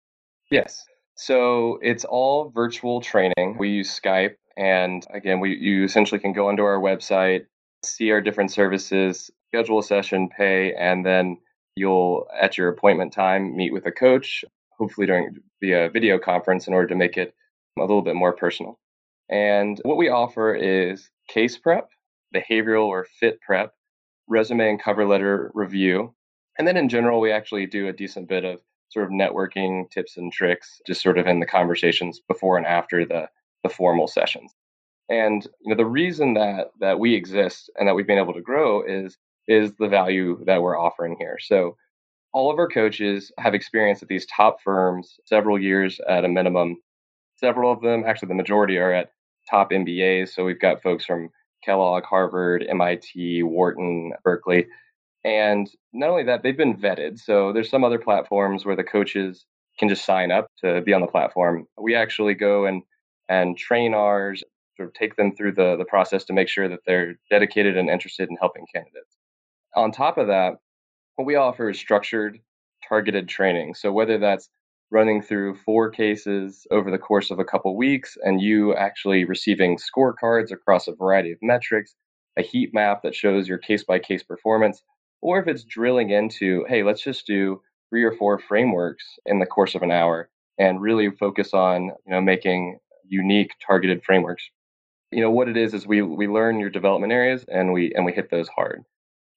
Yes. 0.51 0.85
So 1.15 1.79
it's 1.83 2.05
all 2.05 2.51
virtual 2.51 3.01
training. 3.01 3.57
We 3.59 3.71
use 3.71 4.01
Skype. 4.01 4.37
And 4.57 5.07
again, 5.13 5.41
we 5.41 5.57
you 5.57 5.85
essentially 5.85 6.21
can 6.21 6.33
go 6.33 6.49
onto 6.49 6.63
our 6.63 6.81
website, 6.81 7.47
see 7.85 8.11
our 8.11 8.21
different 8.21 8.51
services, 8.51 9.31
schedule 9.49 9.79
a 9.79 9.83
session, 9.83 10.29
pay, 10.29 10.75
and 10.75 11.05
then 11.05 11.39
you'll 11.77 12.27
at 12.41 12.59
your 12.59 12.69
appointment 12.69 13.13
time 13.13 13.57
meet 13.57 13.73
with 13.73 13.87
a 13.87 13.93
coach, 13.93 14.45
hopefully 14.79 15.07
during 15.07 15.37
via 15.61 15.91
video 15.91 16.19
conference 16.19 16.67
in 16.67 16.75
order 16.75 16.89
to 16.89 16.97
make 16.97 17.17
it 17.17 17.35
a 17.79 17.81
little 17.83 18.03
bit 18.03 18.17
more 18.17 18.33
personal. 18.33 18.79
And 19.31 19.81
what 19.85 19.97
we 19.97 20.09
offer 20.09 20.55
is 20.55 21.11
case 21.29 21.59
prep, 21.59 21.91
behavioral 22.35 22.87
or 22.87 23.07
fit 23.21 23.41
prep, 23.41 23.75
resume 24.27 24.71
and 24.71 24.83
cover 24.83 25.07
letter 25.07 25.51
review. 25.55 26.15
And 26.59 26.67
then 26.67 26.77
in 26.77 26.89
general, 26.89 27.21
we 27.21 27.33
actually 27.33 27.67
do 27.67 27.89
a 27.89 27.93
decent 27.93 28.29
bit 28.29 28.45
of 28.45 28.61
sort 28.91 29.07
of 29.07 29.13
networking 29.13 29.91
tips 29.91 30.17
and 30.17 30.33
tricks, 30.33 30.81
just 30.87 31.03
sort 31.03 31.19
of 31.19 31.27
in 31.27 31.41
the 31.41 31.47
conversations 31.47 32.21
before 32.27 32.57
and 32.57 32.67
after 32.67 33.05
the, 33.05 33.29
the 33.63 33.69
formal 33.69 34.09
sessions. 34.09 34.55
And 35.11 35.47
you 35.61 35.71
know, 35.71 35.77
the 35.77 35.87
reason 35.87 36.35
that 36.35 36.69
that 36.81 36.99
we 36.99 37.15
exist 37.15 37.71
and 37.77 37.89
that 37.89 37.95
we've 37.95 38.07
been 38.07 38.19
able 38.19 38.35
to 38.35 38.43
grow 38.43 38.83
is 38.83 39.17
is 39.47 39.73
the 39.79 39.89
value 39.89 40.43
that 40.45 40.61
we're 40.61 40.79
offering 40.79 41.17
here. 41.19 41.39
So 41.41 41.77
all 42.35 42.51
of 42.51 42.59
our 42.59 42.69
coaches 42.69 43.33
have 43.39 43.55
experience 43.55 44.03
at 44.03 44.09
these 44.09 44.27
top 44.27 44.61
firms, 44.63 45.19
several 45.25 45.59
years 45.59 45.99
at 46.09 46.27
a 46.27 46.29
minimum. 46.29 46.77
Several 47.37 47.73
of 47.73 47.81
them, 47.81 48.05
actually 48.07 48.29
the 48.29 48.35
majority 48.35 48.77
are 48.77 48.93
at 48.93 49.13
top 49.49 49.71
MBAs. 49.71 50.31
So 50.31 50.45
we've 50.45 50.61
got 50.61 50.83
folks 50.83 51.05
from 51.05 51.31
Kellogg, 51.64 52.05
Harvard, 52.05 52.64
MIT, 52.69 53.43
Wharton, 53.43 54.12
Berkeley. 54.25 54.67
And 55.25 55.69
not 55.93 56.11
only 56.11 56.25
that, 56.25 56.43
they've 56.43 56.57
been 56.57 56.76
vetted. 56.76 57.19
So 57.19 57.52
there's 57.52 57.71
some 57.71 57.85
other 57.85 57.99
platforms 57.99 58.64
where 58.64 58.76
the 58.76 58.85
coaches 58.85 59.45
can 59.78 59.88
just 59.88 60.05
sign 60.05 60.31
up 60.31 60.49
to 60.64 60.81
be 60.83 60.93
on 60.93 61.00
the 61.00 61.07
platform. 61.07 61.67
We 61.81 61.95
actually 61.95 62.35
go 62.35 62.67
and 62.67 62.83
and 63.28 63.59
train 63.59 63.93
ours, 63.95 64.43
sort 64.76 64.88
of 64.88 64.95
take 64.95 65.17
them 65.17 65.35
through 65.35 65.52
the, 65.52 65.76
the 65.76 65.85
process 65.85 66.25
to 66.25 66.33
make 66.33 66.49
sure 66.49 66.69
that 66.69 66.81
they're 66.87 67.19
dedicated 67.31 67.76
and 67.76 67.90
interested 67.90 68.31
in 68.31 68.37
helping 68.40 68.64
candidates. 68.75 69.17
On 69.76 69.93
top 69.93 70.17
of 70.17 70.28
that, 70.28 70.55
what 71.17 71.26
we 71.26 71.35
offer 71.35 71.69
is 71.69 71.78
structured, 71.78 72.38
targeted 72.88 73.28
training. 73.28 73.75
So 73.75 73.93
whether 73.93 74.17
that's 74.17 74.49
running 74.90 75.21
through 75.23 75.54
four 75.54 75.90
cases 75.90 76.66
over 76.71 76.90
the 76.90 76.99
course 76.99 77.30
of 77.30 77.38
a 77.38 77.45
couple 77.45 77.76
weeks 77.76 78.16
and 78.23 78.40
you 78.40 78.75
actually 78.75 79.25
receiving 79.25 79.76
scorecards 79.78 80.50
across 80.50 80.88
a 80.88 80.95
variety 80.95 81.33
of 81.33 81.38
metrics, 81.42 81.95
a 82.38 82.42
heat 82.42 82.73
map 82.73 83.02
that 83.02 83.14
shows 83.14 83.49
your 83.49 83.59
case 83.59 83.85
by 83.85 83.99
case 83.99 84.23
performance, 84.23 84.83
or 85.21 85.40
if 85.40 85.47
it's 85.47 85.64
drilling 85.64 86.11
into, 86.11 86.64
hey, 86.68 86.83
let's 86.83 87.02
just 87.02 87.26
do 87.26 87.61
three 87.90 88.04
or 88.04 88.12
four 88.12 88.38
frameworks 88.38 89.04
in 89.26 89.38
the 89.38 89.47
course 89.47 89.75
of 89.75 89.83
an 89.83 89.90
hour 89.90 90.30
and 90.59 90.80
really 90.80 91.11
focus 91.11 91.52
on, 91.52 91.85
you 92.07 92.12
know, 92.12 92.21
making 92.21 92.78
unique 93.07 93.52
targeted 93.64 94.02
frameworks. 94.04 94.45
You 95.11 95.23
know, 95.23 95.30
what 95.30 95.49
it 95.49 95.57
is 95.57 95.73
is 95.75 95.87
we 95.87 96.02
we 96.02 96.28
learn 96.28 96.61
your 96.61 96.71
development 96.71 97.12
areas 97.12 97.45
and 97.49 97.73
we 97.73 97.92
and 97.95 98.04
we 98.04 98.12
hit 98.12 98.30
those 98.30 98.49
hard. 98.49 98.83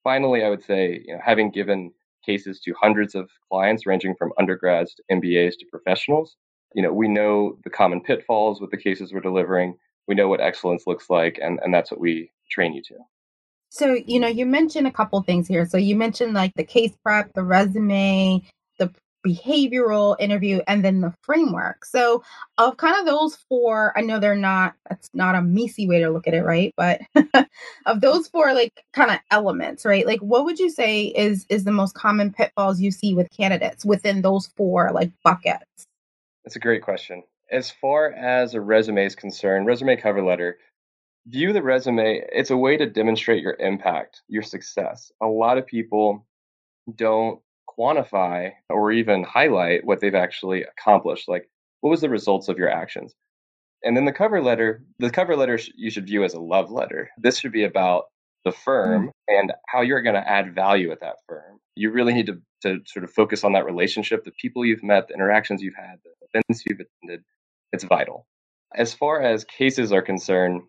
Finally, 0.04 0.44
I 0.44 0.50
would 0.50 0.64
say, 0.64 1.02
you 1.06 1.14
know, 1.14 1.22
having 1.24 1.52
given 1.52 1.94
cases 2.26 2.60
to 2.62 2.74
hundreds 2.80 3.16
of 3.16 3.30
clients 3.50 3.86
ranging 3.86 4.16
from 4.16 4.32
undergrads 4.38 4.96
to 4.96 5.04
MBAs 5.12 5.58
to 5.60 5.66
professionals, 5.70 6.36
you 6.74 6.82
know, 6.82 6.94
we 6.94 7.08
know 7.08 7.58
the 7.64 7.70
common 7.70 8.02
pitfalls 8.02 8.62
with 8.62 8.72
the 8.72 8.78
cases 8.78 9.14
we're 9.14 9.20
delivering. 9.20 9.78
We 10.08 10.16
know 10.16 10.28
what 10.28 10.42
excellence 10.42 10.84
looks 10.88 11.10
like 11.10 11.40
and, 11.42 11.60
and 11.64 11.74
that's 11.74 11.92
what 11.92 12.00
we 12.00 12.32
train 12.50 12.74
you 12.74 12.82
to. 12.84 12.96
So, 13.70 13.98
you 14.06 14.20
know, 14.20 14.28
you 14.28 14.46
mentioned 14.46 14.88
a 14.88 14.92
couple 14.92 15.22
things 15.22 15.48
here. 15.48 15.66
So, 15.66 15.78
you 15.78 15.96
mentioned 15.96 16.34
like 16.34 16.54
the 16.56 16.64
case 16.64 16.92
prep, 17.04 17.32
the 17.34 17.44
resume, 17.44 18.42
behavioral 19.26 20.16
interview, 20.20 20.62
and 20.68 20.84
then 20.84 21.02
the 21.02 21.14
framework. 21.22 21.86
So, 21.86 22.24
of 22.58 22.78
kind 22.78 22.96
of 23.00 23.06
those 23.06 23.36
four, 23.50 23.94
I 23.98 24.02
know 24.02 24.20
they're 24.20 24.36
not, 24.36 24.74
that's 24.90 25.10
not 25.14 25.36
a 25.36 25.42
MECE 25.42 25.88
way 25.88 26.00
to 26.00 26.10
look 26.10 26.28
at 26.28 26.34
it, 26.34 26.44
right? 26.44 26.74
But 26.78 27.02
of 27.86 28.02
those 28.02 28.28
four, 28.28 28.54
like 28.54 28.84
kind 28.94 29.12
of 29.12 29.20
elements, 29.32 29.86
right? 29.86 30.06
Like, 30.06 30.20
what 30.20 30.46
would 30.46 30.60
you 30.60 30.70
say 30.70 31.06
is 31.06 31.46
is 31.50 31.64
the 31.64 31.72
most 31.72 31.96
common 31.96 32.34
pitfalls 32.34 32.80
you 32.80 32.92
see 32.92 33.14
with 33.14 33.30
candidates 33.36 33.86
within 33.86 34.22
those 34.22 34.48
four 34.58 34.92
like 34.92 35.12
buckets? 35.24 35.86
That's 36.44 36.56
a 36.56 36.60
great 36.60 36.82
question. 36.82 37.24
As 37.52 37.70
far 37.70 38.14
as 38.14 38.54
a 38.54 38.62
resume 38.62 39.06
is 39.06 39.16
concerned, 39.16 39.68
resume 39.68 39.98
cover 39.98 40.24
letter, 40.24 40.58
view 41.28 41.54
the 41.54 41.62
resume 41.62 42.22
it's 42.32 42.50
a 42.50 42.58
way 42.58 42.78
to 42.78 42.90
demonstrate 42.90 43.44
your 43.44 43.56
impact 43.60 44.22
your 44.28 44.42
success 44.42 45.12
a 45.22 45.28
lot 45.28 45.58
of 45.58 45.68
people 45.68 46.26
don't 46.96 47.40
quantify 47.82 48.52
or 48.70 48.92
even 48.92 49.24
highlight 49.24 49.86
what 49.86 50.00
they've 50.00 50.16
actually 50.16 50.64
accomplished 50.64 51.28
like 51.28 51.50
what 51.82 51.90
was 51.90 52.02
the 52.02 52.10
results 52.10 52.48
of 52.48 52.58
your 52.58 52.70
actions? 52.70 53.16
And 53.84 53.98
then 53.98 54.06
the 54.06 54.12
cover 54.12 54.42
letter 54.42 54.84
the 55.00 55.10
cover 55.10 55.36
letter 55.36 55.60
you 55.76 55.90
should 55.90 56.06
view 56.06 56.24
as 56.24 56.34
a 56.34 56.40
love 56.40 56.72
letter. 56.72 57.10
This 57.18 57.40
should 57.40 57.52
be 57.52 57.64
about 57.64 58.06
the 58.46 58.52
firm 58.52 59.08
mm. 59.08 59.12
and 59.28 59.54
how 59.68 59.82
you're 59.82 60.02
going 60.02 60.16
to 60.16 60.28
add 60.28 60.54
value 60.54 60.92
at 60.92 61.00
that 61.02 61.18
firm. 61.28 61.60
You 61.76 61.92
really 61.92 62.14
need 62.14 62.28
to, 62.28 62.42
to 62.64 62.80
sort 62.86 63.04
of 63.04 63.12
focus 63.12 63.44
on 63.44 63.54
that 63.54 63.66
relationship 63.66 64.24
the 64.24 64.32
people 64.32 64.66
you've 64.66 64.84
met 64.84 65.08
the 65.08 65.14
interactions 65.14 65.62
you've 65.62 65.76
had 65.76 66.00
the 66.04 66.40
events 66.40 66.64
you've 66.68 66.80
attended. 66.80 67.24
It's 67.72 67.84
vital. 67.84 68.28
As 68.76 68.94
far 68.94 69.22
as 69.22 69.44
cases 69.46 69.92
are 69.92 70.02
concerned 70.02 70.62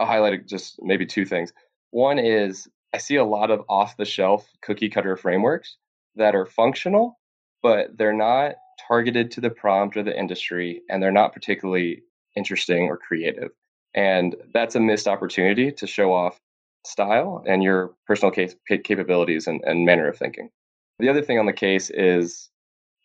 I'll 0.00 0.06
highlight 0.06 0.46
just 0.46 0.78
maybe 0.80 1.04
two 1.04 1.24
things. 1.24 1.52
One 1.90 2.20
is 2.20 2.68
I 2.94 2.98
see 2.98 3.16
a 3.16 3.24
lot 3.24 3.50
of 3.50 3.64
off 3.68 3.96
the 3.96 4.04
shelf 4.04 4.48
cookie 4.62 4.88
cutter 4.88 5.16
frameworks 5.16 5.76
that 6.18 6.34
are 6.34 6.46
functional, 6.46 7.18
but 7.62 7.96
they're 7.96 8.12
not 8.12 8.54
targeted 8.86 9.30
to 9.32 9.40
the 9.40 9.50
prompt 9.50 9.96
or 9.96 10.02
the 10.02 10.18
industry, 10.18 10.82
and 10.88 11.02
they're 11.02 11.10
not 11.10 11.32
particularly 11.32 12.02
interesting 12.36 12.84
or 12.84 12.96
creative. 12.96 13.50
And 13.94 14.36
that's 14.52 14.74
a 14.74 14.80
missed 14.80 15.08
opportunity 15.08 15.72
to 15.72 15.86
show 15.86 16.12
off 16.12 16.40
style 16.84 17.42
and 17.46 17.62
your 17.62 17.94
personal 18.06 18.30
case, 18.30 18.54
capabilities 18.84 19.46
and, 19.46 19.62
and 19.64 19.84
manner 19.84 20.08
of 20.08 20.16
thinking. 20.16 20.50
The 20.98 21.08
other 21.08 21.22
thing 21.22 21.38
on 21.38 21.46
the 21.46 21.52
case 21.52 21.90
is 21.90 22.50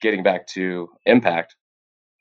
getting 0.01 0.23
back 0.23 0.47
to 0.47 0.89
impact. 1.05 1.55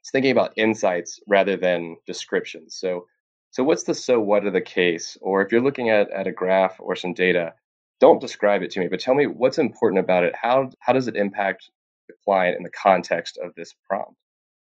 It's 0.00 0.10
thinking 0.10 0.32
about 0.32 0.52
insights 0.56 1.20
rather 1.26 1.56
than 1.56 1.96
descriptions. 2.06 2.76
So 2.76 3.06
so 3.52 3.62
what's 3.62 3.82
the 3.82 3.94
so 3.94 4.18
what 4.18 4.46
of 4.46 4.54
the 4.54 4.62
case? 4.62 5.18
Or 5.20 5.42
if 5.42 5.52
you're 5.52 5.60
looking 5.60 5.90
at, 5.90 6.10
at 6.10 6.26
a 6.26 6.32
graph 6.32 6.76
or 6.80 6.96
some 6.96 7.12
data, 7.12 7.52
don't 8.02 8.20
describe 8.20 8.62
it 8.64 8.72
to 8.72 8.80
me, 8.80 8.88
but 8.88 9.00
tell 9.00 9.14
me 9.16 9.28
what's 9.28 9.60
important 9.60 10.04
about 10.04 10.24
it. 10.24 10.36
How 10.36 10.70
how 10.80 10.92
does 10.92 11.08
it 11.08 11.16
impact 11.16 11.70
the 12.10 12.16
client 12.26 12.58
in 12.58 12.64
the 12.64 12.70
context 12.72 13.38
of 13.42 13.54
this 13.56 13.74
prompt? 13.88 14.16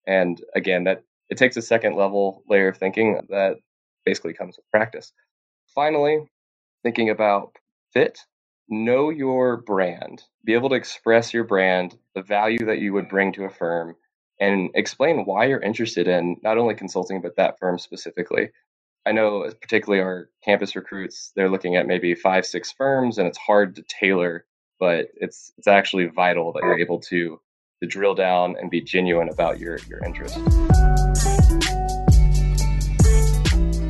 And 0.07 0.41
again, 0.55 0.85
that 0.85 1.03
it 1.29 1.37
takes 1.37 1.57
a 1.57 1.63
second 1.63 1.95
level 1.95 2.43
layer 2.49 2.69
of 2.69 2.77
thinking 2.77 3.21
that 3.29 3.57
basically 4.05 4.33
comes 4.33 4.57
with 4.57 4.69
practice. 4.71 5.13
Finally, 5.75 6.19
thinking 6.83 7.09
about 7.09 7.55
fit, 7.93 8.19
know 8.69 9.09
your 9.09 9.57
brand. 9.57 10.23
Be 10.45 10.53
able 10.53 10.69
to 10.69 10.75
express 10.75 11.33
your 11.33 11.45
brand, 11.45 11.97
the 12.15 12.23
value 12.23 12.65
that 12.67 12.79
you 12.79 12.93
would 12.93 13.09
bring 13.09 13.33
to 13.33 13.45
a 13.45 13.49
firm, 13.49 13.95
and 14.39 14.71
explain 14.75 15.25
why 15.25 15.45
you're 15.45 15.61
interested 15.61 16.07
in 16.07 16.37
not 16.43 16.57
only 16.57 16.75
consulting, 16.75 17.21
but 17.21 17.37
that 17.37 17.59
firm 17.59 17.79
specifically. 17.79 18.49
I 19.05 19.11
know, 19.11 19.51
particularly 19.59 20.01
our 20.01 20.29
campus 20.45 20.77
recruits, 20.77 21.33
they're 21.35 21.49
looking 21.49 21.75
at 21.75 21.87
maybe 21.87 22.15
five, 22.15 22.45
six 22.45 22.71
firms, 22.71 23.17
and 23.17 23.27
it's 23.27 23.37
hard 23.37 23.75
to 23.75 23.83
tailor, 23.83 24.45
but 24.79 25.07
it's 25.15 25.51
it's 25.57 25.67
actually 25.67 26.05
vital 26.05 26.53
that 26.53 26.63
you're 26.63 26.79
able 26.79 27.01
to 27.01 27.37
to 27.81 27.87
drill 27.87 28.15
down 28.15 28.55
and 28.57 28.71
be 28.71 28.79
genuine 28.79 29.27
about 29.27 29.59
your 29.59 29.77
your 29.89 30.01
interest. 30.05 30.35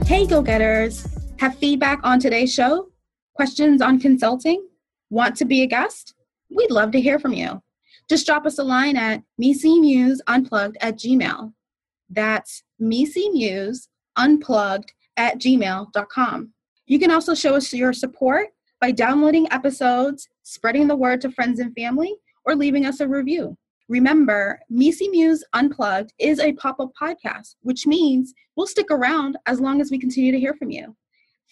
Hey, 0.08 0.26
go 0.26 0.42
getters! 0.42 1.08
Have 1.38 1.60
feedback 1.60 2.00
on 2.04 2.20
today's 2.20 2.52
show? 2.52 2.90
Questions 3.36 3.84
on 3.84 4.00
consulting? 4.00 4.68
Want 5.12 5.36
to 5.36 5.46
be 5.46 5.62
a 5.62 5.68
guest? 5.68 6.16
We'd 6.50 6.72
love 6.72 6.90
to 6.92 7.02
hear 7.02 7.20
from 7.20 7.34
you. 7.34 7.62
Just 8.10 8.26
drop 8.26 8.48
us 8.48 8.58
a 8.58 8.64
line 8.64 8.98
at 8.98 9.22
Unplugged 9.40 10.78
at 10.82 10.98
gmail. 10.98 11.54
That's 12.10 12.64
Unplugged 14.16 14.92
at 15.18 15.40
gmail.com. 15.40 16.54
You 16.86 17.00
can 17.00 17.12
also 17.12 17.34
show 17.34 17.56
us 17.56 17.74
your 17.74 17.94
support 17.94 18.50
by 18.82 18.92
downloading 18.92 19.48
episodes, 19.52 20.28
spreading 20.44 20.88
the 20.88 20.96
word 20.96 21.22
to 21.22 21.32
friends 21.32 21.60
and 21.60 21.74
family, 21.74 22.16
or 22.46 22.56
leaving 22.56 22.86
us 22.86 23.00
a 23.00 23.08
review. 23.08 23.58
Remember, 23.90 24.60
MECE 24.70 25.10
Muse 25.12 25.44
Unplugged 25.54 26.14
is 26.20 26.40
a 26.40 26.54
pop 26.54 26.80
up 26.80 26.92
podcast, 27.00 27.56
which 27.62 27.86
means 27.86 28.34
we'll 28.56 28.68
stick 28.68 28.88
around 28.92 29.38
as 29.46 29.60
long 29.60 29.82
as 29.82 29.92
we 29.92 30.00
continue 30.00 30.32
to 30.32 30.40
hear 30.40 30.54
from 30.56 30.72
you. 30.72 30.96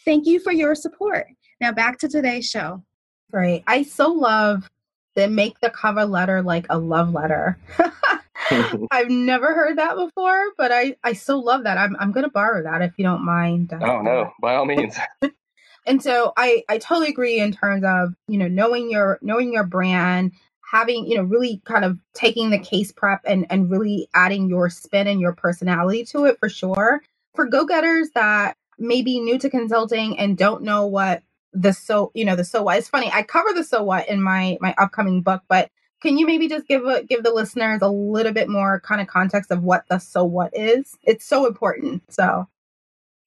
Thank 0.06 0.26
you 0.26 0.40
for 0.40 0.52
your 0.52 0.76
support. 0.76 1.28
Now, 1.60 1.72
back 1.72 2.00
to 2.00 2.08
today's 2.08 2.50
show. 2.50 2.84
Great. 3.32 3.64
I 3.68 3.84
so 3.84 4.12
love 4.12 4.70
that 5.16 5.32
make 5.32 5.60
the 5.62 5.70
cover 5.70 6.06
letter 6.06 6.42
like 6.42 6.66
a 6.70 6.78
love 6.78 7.14
letter. 7.14 7.58
I've 8.92 9.10
never 9.10 9.54
heard 9.54 9.78
that 9.78 9.96
before, 9.96 10.52
but 10.58 10.72
I 10.72 10.96
I 11.04 11.14
so 11.14 11.40
love 11.40 11.64
that. 11.64 11.78
I'm 11.78 11.96
I'm 12.00 12.12
gonna 12.12 12.30
borrow 12.30 12.64
that 12.64 12.82
if 12.82 12.94
you 12.98 13.04
don't 13.04 13.26
mind. 13.26 13.74
Oh 13.74 14.02
no, 14.02 14.32
by 14.42 14.56
all 14.56 14.66
means. 14.66 14.98
and 15.86 16.02
so 16.02 16.34
I 16.38 16.64
I 16.70 16.78
totally 16.78 17.10
agree 17.10 17.40
in 17.40 17.52
terms 17.52 17.84
of 17.86 18.14
you 18.28 18.38
know 18.38 18.48
knowing 18.48 18.92
your 18.92 19.20
knowing 19.22 19.54
your 19.54 19.66
brand, 19.66 20.32
having 20.72 21.06
you 21.06 21.18
know 21.18 21.24
really 21.24 21.62
kind 21.66 21.86
of 21.86 21.98
taking 22.14 22.50
the 22.50 22.60
case 22.60 22.92
prep 22.92 23.22
and 23.26 23.46
and 23.50 23.72
really 23.72 24.08
adding 24.14 24.50
your 24.50 24.70
spin 24.70 25.08
and 25.08 25.22
your 25.22 25.34
personality 25.34 26.06
to 26.06 26.26
it 26.26 26.38
for 26.40 26.50
sure. 26.50 27.02
For 27.36 27.46
go 27.46 27.66
getters 27.66 28.10
that 28.16 28.58
may 28.78 29.02
be 29.02 29.20
new 29.20 29.38
to 29.40 29.50
consulting 29.50 30.18
and 30.18 30.38
don't 30.38 30.64
know 30.64 30.86
what 30.86 31.24
the 31.54 31.74
so 31.74 32.12
you 32.14 32.26
know 32.26 32.36
the 32.36 32.44
so 32.44 32.64
what 32.64 32.78
it's 32.78 32.88
funny 32.88 33.10
i 33.14 33.22
cover 33.22 33.54
the 33.54 33.64
so 33.64 33.84
what 33.84 34.08
in 34.08 34.22
my 34.22 34.58
my 34.62 34.74
upcoming 34.78 35.22
book 35.22 35.42
but 35.50 35.70
can 36.02 36.18
you 36.18 36.26
maybe 36.26 36.48
just 36.48 36.68
give 36.68 36.86
a, 36.86 37.04
give 37.04 37.24
the 37.24 37.32
listeners 37.32 37.82
a 37.82 37.90
little 37.90 38.34
bit 38.34 38.50
more 38.50 38.80
kind 38.82 39.02
of 39.02 39.08
context 39.08 39.52
of 39.52 39.64
what 39.64 39.86
the 39.90 40.00
so 40.00 40.24
what 40.24 40.56
is? 40.56 40.98
It's 41.04 41.26
so 41.26 41.46
important. 41.46 42.04
So, 42.12 42.48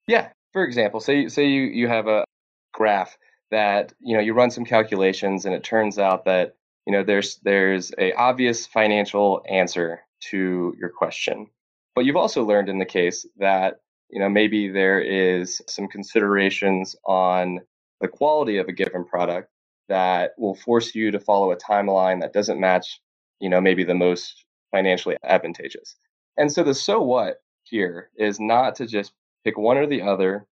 yeah. 0.06 0.28
For 0.52 0.64
example, 0.64 1.00
say 1.00 1.28
say 1.28 1.46
you 1.46 1.62
you 1.62 1.88
have 1.88 2.06
a 2.06 2.24
graph 2.72 3.16
that 3.50 3.92
you 4.00 4.16
know 4.16 4.22
you 4.22 4.34
run 4.34 4.50
some 4.50 4.64
calculations 4.64 5.44
and 5.44 5.54
it 5.54 5.64
turns 5.64 5.98
out 5.98 6.24
that 6.26 6.56
you 6.86 6.92
know, 6.92 7.02
there's 7.02 7.36
there's 7.42 7.92
a 7.98 8.12
obvious 8.12 8.66
financial 8.66 9.42
answer 9.48 10.00
to 10.30 10.74
your 10.78 10.90
question. 10.90 11.48
But 11.94 12.04
you've 12.04 12.16
also 12.16 12.44
learned 12.44 12.68
in 12.68 12.78
the 12.78 12.84
case 12.84 13.26
that, 13.38 13.80
you 14.10 14.20
know, 14.20 14.28
maybe 14.28 14.68
there 14.68 15.00
is 15.00 15.62
some 15.68 15.88
considerations 15.88 16.96
on 17.06 17.60
the 18.00 18.08
quality 18.08 18.58
of 18.58 18.68
a 18.68 18.72
given 18.72 19.04
product 19.04 19.48
that 19.88 20.32
will 20.38 20.54
force 20.54 20.94
you 20.94 21.10
to 21.10 21.20
follow 21.20 21.52
a 21.52 21.56
timeline 21.56 22.20
that 22.20 22.32
doesn't 22.32 22.60
match, 22.60 23.00
you 23.40 23.48
know, 23.48 23.60
maybe 23.60 23.84
the 23.84 23.94
most 23.94 24.44
financially 24.70 25.16
advantageous. 25.24 25.96
And 26.36 26.50
so 26.50 26.62
the 26.62 26.74
so 26.74 27.00
what 27.00 27.42
here 27.64 28.10
is 28.16 28.40
not 28.40 28.74
to 28.76 28.86
just 28.86 29.12
pick 29.44 29.56
one 29.58 29.76
or 29.76 29.86
the 29.86 30.02
other 30.02 30.46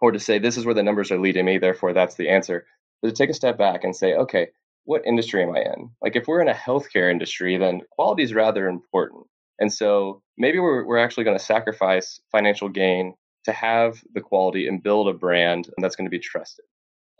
or 0.00 0.10
to 0.10 0.18
say 0.18 0.38
this 0.38 0.56
is 0.56 0.64
where 0.64 0.74
the 0.74 0.82
numbers 0.82 1.12
are 1.12 1.18
leading 1.18 1.44
me, 1.44 1.58
therefore 1.58 1.92
that's 1.92 2.16
the 2.16 2.28
answer, 2.28 2.66
but 3.00 3.08
to 3.08 3.14
take 3.14 3.30
a 3.30 3.34
step 3.34 3.56
back 3.56 3.84
and 3.84 3.94
say, 3.94 4.14
okay, 4.14 4.48
what 4.84 5.06
industry 5.06 5.42
am 5.42 5.54
I 5.54 5.60
in? 5.60 5.90
Like 6.02 6.16
if 6.16 6.26
we're 6.26 6.42
in 6.42 6.48
a 6.48 6.54
healthcare 6.54 7.10
industry, 7.10 7.56
then 7.56 7.82
quality 7.90 8.24
is 8.24 8.34
rather 8.34 8.68
important. 8.68 9.24
And 9.60 9.72
so 9.72 10.22
maybe 10.36 10.58
we're, 10.58 10.84
we're 10.84 10.98
actually 10.98 11.24
going 11.24 11.38
to 11.38 11.44
sacrifice 11.44 12.20
financial 12.32 12.68
gain 12.68 13.14
to 13.44 13.52
have 13.52 14.02
the 14.14 14.20
quality 14.20 14.66
and 14.66 14.82
build 14.82 15.08
a 15.08 15.12
brand 15.12 15.70
that's 15.78 15.94
going 15.94 16.06
to 16.06 16.10
be 16.10 16.18
trusted. 16.18 16.64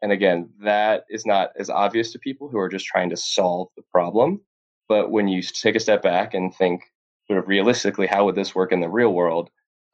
And 0.02 0.12
again, 0.12 0.50
that 0.62 1.04
is 1.08 1.24
not 1.24 1.50
as 1.58 1.70
obvious 1.70 2.12
to 2.12 2.18
people 2.18 2.48
who 2.48 2.58
are 2.58 2.68
just 2.68 2.86
trying 2.86 3.10
to 3.10 3.16
solve 3.16 3.68
the 3.76 3.84
problem. 3.90 4.40
But 4.88 5.10
when 5.10 5.28
you 5.28 5.42
take 5.42 5.76
a 5.76 5.80
step 5.80 6.02
back 6.02 6.34
and 6.34 6.54
think 6.54 6.82
sort 7.28 7.38
of 7.38 7.48
realistically, 7.48 8.08
how 8.08 8.24
would 8.24 8.34
this 8.34 8.54
work 8.54 8.72
in 8.72 8.80
the 8.80 8.88
real 8.88 9.14
world? 9.14 9.48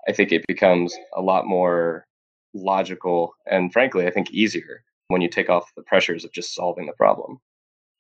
I 0.09 0.13
think 0.13 0.33
it 0.33 0.47
becomes 0.49 0.97
a 1.15 1.21
lot 1.21 1.47
more 1.47 2.07
logical 2.55 3.35
and 3.47 3.73
frankly, 3.73 4.07
I 4.07 4.11
think 4.11 4.31
easier 4.31 4.83
when 5.09 5.21
you 5.21 5.29
take 5.29 5.51
off 5.51 5.71
the 5.77 5.83
pressures 5.83 6.25
of 6.25 6.33
just 6.33 6.55
solving 6.55 6.87
the 6.87 6.93
problem. 6.93 7.39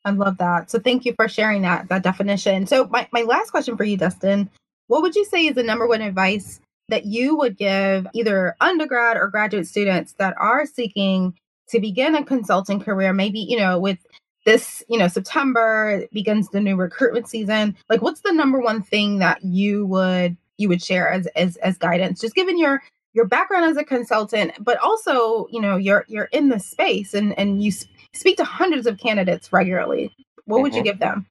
I 0.04 0.10
love 0.10 0.38
that. 0.38 0.70
So 0.70 0.78
thank 0.78 1.04
you 1.04 1.12
for 1.14 1.28
sharing 1.28 1.62
that 1.62 1.88
that 1.90 2.02
definition. 2.02 2.66
So 2.66 2.86
my, 2.86 3.06
my 3.12 3.22
last 3.22 3.50
question 3.50 3.76
for 3.76 3.84
you, 3.84 3.98
Dustin, 3.98 4.48
what 4.86 5.02
would 5.02 5.14
you 5.14 5.26
say 5.26 5.46
is 5.46 5.54
the 5.54 5.62
number 5.62 5.86
one 5.86 6.00
advice 6.00 6.60
that 6.88 7.04
you 7.04 7.36
would 7.36 7.58
give 7.58 8.06
either 8.14 8.56
undergrad 8.60 9.18
or 9.18 9.28
graduate 9.28 9.66
students 9.66 10.14
that 10.14 10.34
are 10.38 10.64
seeking 10.64 11.34
to 11.70 11.80
begin 11.80 12.14
a 12.14 12.24
consulting 12.24 12.80
career, 12.80 13.12
maybe, 13.12 13.40
you 13.40 13.58
know, 13.58 13.78
with 13.78 13.98
this, 14.44 14.82
you 14.88 14.98
know, 14.98 15.08
September 15.08 16.06
begins 16.12 16.48
the 16.48 16.60
new 16.60 16.76
recruitment 16.76 17.28
season. 17.28 17.76
Like 17.88 18.02
what's 18.02 18.22
the 18.22 18.32
number 18.32 18.60
one 18.60 18.82
thing 18.82 19.18
that 19.18 19.44
you 19.44 19.86
would 19.86 20.36
you 20.56 20.68
would 20.68 20.82
share 20.82 21.10
as 21.10 21.26
as 21.28 21.56
as 21.56 21.78
guidance? 21.78 22.20
Just 22.20 22.34
given 22.34 22.58
your 22.58 22.82
your 23.12 23.26
background 23.26 23.64
as 23.64 23.76
a 23.76 23.84
consultant, 23.84 24.52
but 24.60 24.78
also, 24.78 25.46
you 25.50 25.60
know, 25.60 25.76
you're 25.76 26.04
you're 26.08 26.28
in 26.32 26.48
the 26.48 26.58
space 26.58 27.14
and 27.14 27.38
and 27.38 27.62
you 27.62 27.72
speak 28.12 28.36
to 28.36 28.44
hundreds 28.44 28.86
of 28.86 28.98
candidates 28.98 29.52
regularly. 29.52 30.14
What 30.44 30.56
mm-hmm. 30.56 30.62
would 30.62 30.74
you 30.74 30.80
mm-hmm. 30.80 30.84
give 30.84 31.00
them? 31.00 31.26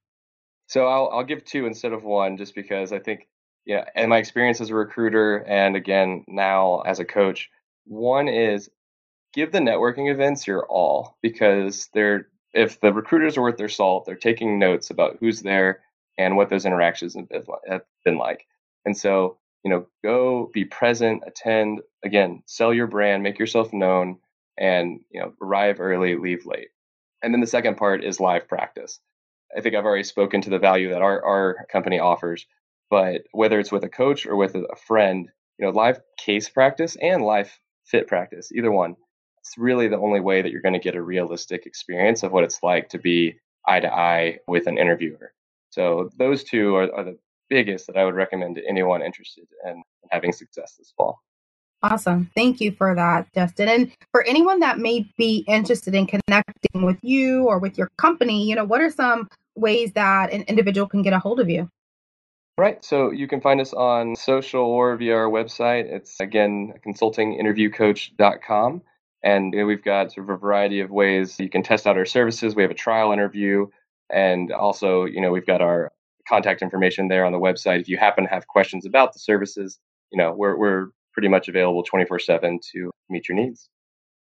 So 0.68 0.86
I'll 0.86 1.10
I'll 1.12 1.24
give 1.24 1.46
two 1.46 1.66
instead 1.66 1.94
of 1.94 2.04
one 2.04 2.38
just 2.38 2.56
because 2.56 2.92
I 2.92 3.00
think 3.00 3.28
yeah, 3.66 3.86
and 3.96 4.10
my 4.10 4.18
experience 4.18 4.62
as 4.62 4.70
a 4.70 4.76
recruiter 4.76 5.44
and 5.48 5.76
again 5.76 6.24
now 6.28 6.82
as 6.82 7.00
a 7.00 7.06
coach, 7.06 7.50
one 7.86 8.28
is 8.28 8.70
give 9.38 9.52
the 9.52 9.60
networking 9.60 10.12
events 10.12 10.48
your 10.48 10.66
all 10.66 11.16
because 11.22 11.90
they're 11.94 12.28
if 12.54 12.82
the 12.82 12.92
recruiters 12.92 13.38
are 13.38 13.44
worth 13.44 13.58
their 13.58 13.70
salt, 13.70 14.06
they're 14.06 14.16
taking 14.16 14.58
notes 14.58 14.90
about 14.90 15.18
who's 15.20 15.42
there 15.44 15.82
and 16.18 16.36
what 16.36 16.50
those 16.50 16.66
interactions 16.66 17.16
have 17.16 17.82
been 18.04 18.18
like. 18.18 18.48
And 18.84 18.98
so, 18.98 19.38
you 19.64 19.70
know, 19.70 19.86
go 20.04 20.50
be 20.54 20.66
present, 20.66 21.22
attend, 21.28 21.82
again, 22.04 22.42
sell 22.48 22.74
your 22.74 22.88
brand, 22.88 23.22
make 23.22 23.38
yourself 23.38 23.72
known, 23.74 24.18
and 24.58 25.02
you 25.12 25.22
know, 25.22 25.34
arrive 25.40 25.80
early, 25.80 26.16
leave 26.16 26.48
late. 26.48 26.70
And 27.22 27.32
then 27.32 27.42
the 27.42 27.48
second 27.48 27.78
part 27.78 28.04
is 28.04 28.20
live 28.20 28.48
practice. 28.48 29.00
I 29.56 29.62
think 29.62 29.76
I've 29.76 29.86
already 29.86 30.04
spoken 30.04 30.42
to 30.42 30.50
the 30.50 30.58
value 30.58 30.90
that 30.90 31.04
our, 31.04 31.24
our 31.24 31.68
company 31.72 32.00
offers, 32.00 32.48
but 32.90 33.22
whether 33.34 33.60
it's 33.60 33.72
with 33.72 33.84
a 33.84 33.90
coach 33.90 34.26
or 34.26 34.36
with 34.36 34.56
a 34.56 34.76
friend, 34.88 35.30
you 35.60 35.66
know, 35.66 35.72
live 35.72 36.00
case 36.18 36.50
practice 36.50 36.98
and 37.00 37.22
live 37.24 37.52
fit 37.86 38.08
practice, 38.08 38.52
either 38.52 38.72
one, 38.72 38.96
it's 39.48 39.58
really 39.58 39.88
the 39.88 39.98
only 39.98 40.20
way 40.20 40.42
that 40.42 40.52
you're 40.52 40.62
going 40.62 40.74
to 40.74 40.80
get 40.80 40.96
a 40.96 41.02
realistic 41.02 41.66
experience 41.66 42.22
of 42.22 42.34
what 42.34 42.44
it's 42.44 42.62
like 42.62 42.90
to 42.90 42.98
be 42.98 43.40
eye 43.66 43.80
to 43.80 43.94
eye 43.94 44.40
with 44.48 44.68
an 44.68 44.78
interviewer. 44.78 45.32
So 45.70 46.10
those 46.18 46.44
two 46.44 46.76
are, 46.76 46.94
are 46.94 47.06
the 47.06 47.18
biggest 47.50 47.88
that 47.88 47.96
I 47.96 48.04
would 48.04 48.16
recommend 48.16 48.56
to 48.56 48.68
anyone 48.68 49.02
interested 49.02 49.46
in 49.66 49.82
having 50.12 50.34
success 50.34 50.76
this 50.78 50.94
fall. 50.98 51.22
Awesome. 51.82 52.30
Thank 52.36 52.60
you 52.60 52.74
for 52.74 52.94
that, 52.96 53.32
Justin. 53.34 53.70
And 53.70 53.92
for 54.12 54.24
anyone 54.24 54.60
that 54.60 54.80
may 54.80 55.08
be 55.18 55.46
interested 55.48 55.96
in 55.96 56.08
connecting 56.08 56.84
with 56.84 56.98
you 57.02 57.46
or 57.46 57.60
with 57.60 57.78
your 57.78 57.90
company, 57.98 58.50
you 58.50 58.56
know, 58.56 58.66
what 58.66 58.82
are 58.82 58.90
some 58.90 59.30
ways 59.56 59.94
that 59.94 60.34
an 60.34 60.42
individual 60.44 60.88
can 60.88 61.04
get 61.04 61.14
a 61.14 61.20
hold 61.20 61.40
of 61.40 61.50
you? 61.50 61.70
Right. 62.58 62.84
So 62.84 63.12
you 63.12 63.28
can 63.28 63.40
find 63.40 63.62
us 63.62 63.72
on 63.74 64.16
social 64.16 64.66
or 64.66 64.98
via 64.98 65.16
our 65.16 65.30
website. 65.30 65.86
It's 65.86 66.20
again 66.20 66.74
consultinginterviewcoach.com. 66.86 68.82
And 69.24 69.54
we've 69.66 69.84
got 69.84 70.12
sort 70.12 70.30
of 70.30 70.36
a 70.36 70.38
variety 70.38 70.80
of 70.80 70.92
ways 70.92 71.40
you 71.40 71.50
can 71.50 71.64
test 71.64 71.88
out 71.88 71.98
our 71.98 72.06
services. 72.06 72.56
We 72.56 72.62
have 72.62 72.72
a 72.72 72.76
trial 72.76 73.12
interview, 73.12 73.68
and 74.12 74.52
also, 74.52 75.06
you 75.06 75.20
know, 75.20 75.32
we've 75.32 75.46
got 75.46 75.62
our 75.62 75.92
contact 76.28 76.62
information 76.62 77.08
there 77.08 77.26
on 77.26 77.32
the 77.32 77.40
website. 77.40 77.80
If 77.80 77.90
you 77.90 77.98
happen 77.98 78.26
to 78.26 78.30
have 78.30 78.48
questions 78.48 78.86
about 78.86 79.14
the 79.14 79.20
services, 79.20 79.80
you 80.12 80.18
know, 80.18 80.34
we're 80.34 80.56
we're 80.56 80.88
pretty 81.14 81.28
much 81.30 81.48
available 81.48 81.84
24/7 81.84 82.60
to 82.74 82.92
meet 83.10 83.28
your 83.28 83.36
needs. 83.36 83.70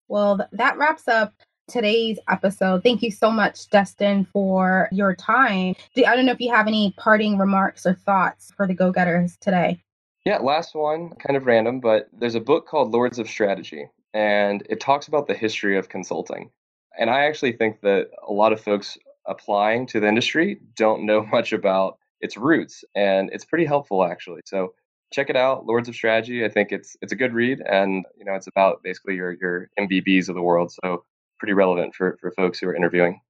Well, 0.09 0.47
that 0.53 0.77
wraps 0.77 1.09
up 1.09 1.33
today's 1.69 2.19
episode. 2.29 2.83
Thank 2.83 3.03
you 3.03 3.11
so 3.11 3.31
much, 3.31 3.71
Dustin, 3.71 4.27
for 4.27 4.89
your 4.93 5.15
time. 5.15 5.75
I 5.97 6.15
don't 6.15 6.27
know 6.27 6.33
if 6.33 6.41
you 6.41 6.53
have 6.53 6.67
any 6.67 6.93
parting 6.99 7.39
remarks 7.39 7.87
or 7.87 7.95
thoughts 7.95 8.53
for 8.57 8.67
the 8.67 8.75
go 8.75 8.93
getters 8.93 9.39
today. 9.39 9.83
Yeah, 10.27 10.39
last 10.39 10.75
one, 10.75 11.11
kind 11.11 11.37
of 11.37 11.47
random, 11.47 11.81
but 11.81 12.09
there's 12.13 12.35
a 12.35 12.41
book 12.41 12.67
called 12.67 12.93
Lords 12.93 13.19
of 13.19 13.29
Strategy 13.29 13.87
and 14.15 14.65
it 14.69 14.81
talks 14.81 15.09
about 15.09 15.27
the 15.27 15.35
history 15.35 15.79
of 15.79 15.89
consulting. 15.89 16.51
And 16.99 17.11
I 17.11 17.25
actually 17.25 17.53
think 17.53 17.81
that 17.81 18.09
a 18.27 18.33
lot 18.33 18.53
of 18.53 18.61
folks 18.61 18.99
applying 19.27 19.87
to 19.87 20.01
the 20.01 20.09
industry 20.09 20.61
don't 20.77 21.07
know 21.07 21.25
much 21.33 21.53
about 21.53 21.99
its 22.21 22.37
roots, 22.37 22.85
and 22.95 23.31
it's 23.33 23.45
pretty 23.45 23.65
helpful 23.65 24.05
actually. 24.05 24.43
So 24.45 24.75
check 25.13 25.31
it 25.31 25.37
out, 25.37 25.67
Lords 25.67 25.89
of 25.89 25.95
Strategy. 25.95 26.45
I 26.45 26.49
think 26.49 26.73
it's 26.73 26.97
it's 27.01 27.13
a 27.13 27.17
good 27.17 27.33
read, 27.33 27.61
and 27.61 28.05
you 28.17 28.25
know 28.25 28.35
it's 28.35 28.47
about 28.47 28.83
basically 28.83 29.17
your 29.17 29.37
your 29.41 29.71
MBBs 29.79 30.29
of 30.29 30.35
the 30.35 30.43
world. 30.43 30.73
So 30.73 31.05
pretty 31.39 31.55
relevant 31.55 31.95
for 31.95 32.19
for 32.21 32.31
folks 32.33 32.59
who 32.59 32.69
are 32.69 32.77
interviewing. 32.77 33.21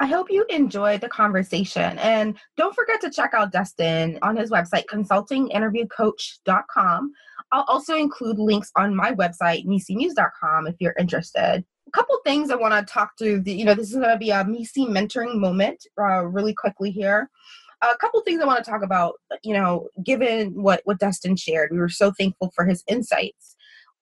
I 0.00 0.06
hope 0.06 0.30
you 0.30 0.44
enjoyed 0.48 1.00
the 1.00 1.08
conversation. 1.08 1.98
And 1.98 2.36
don't 2.56 2.74
forget 2.74 3.00
to 3.02 3.10
check 3.10 3.34
out 3.34 3.52
Dustin 3.52 4.18
on 4.22 4.36
his 4.36 4.50
website, 4.50 4.86
consultinginterviewcoach.com. 4.86 7.12
I'll 7.52 7.64
also 7.68 7.96
include 7.96 8.38
links 8.38 8.70
on 8.76 8.96
my 8.96 9.12
website, 9.12 9.66
mecemuse.com, 9.66 10.66
if 10.66 10.74
you're 10.80 10.94
interested. 10.98 11.62
A 11.86 11.90
couple 11.92 12.16
things 12.24 12.50
I 12.50 12.56
want 12.56 12.74
to 12.74 12.92
talk 12.92 13.16
to. 13.18 13.40
The, 13.40 13.52
you 13.52 13.66
know, 13.66 13.74
this 13.74 13.90
is 13.90 13.96
going 13.96 14.08
to 14.08 14.18
be 14.18 14.30
a 14.30 14.42
MECE 14.42 14.88
mentoring 14.88 15.34
moment 15.36 15.86
uh, 16.00 16.24
really 16.24 16.54
quickly 16.54 16.90
here. 16.90 17.28
A 17.82 17.96
couple 17.98 18.20
things 18.22 18.40
I 18.40 18.46
want 18.46 18.64
to 18.64 18.70
talk 18.70 18.82
about, 18.82 19.14
you 19.42 19.52
know, 19.52 19.88
given 20.02 20.62
what, 20.62 20.80
what 20.84 20.98
Dustin 20.98 21.36
shared, 21.36 21.70
we 21.72 21.78
were 21.78 21.88
so 21.88 22.12
thankful 22.12 22.50
for 22.54 22.64
his 22.64 22.82
insights. 22.88 23.56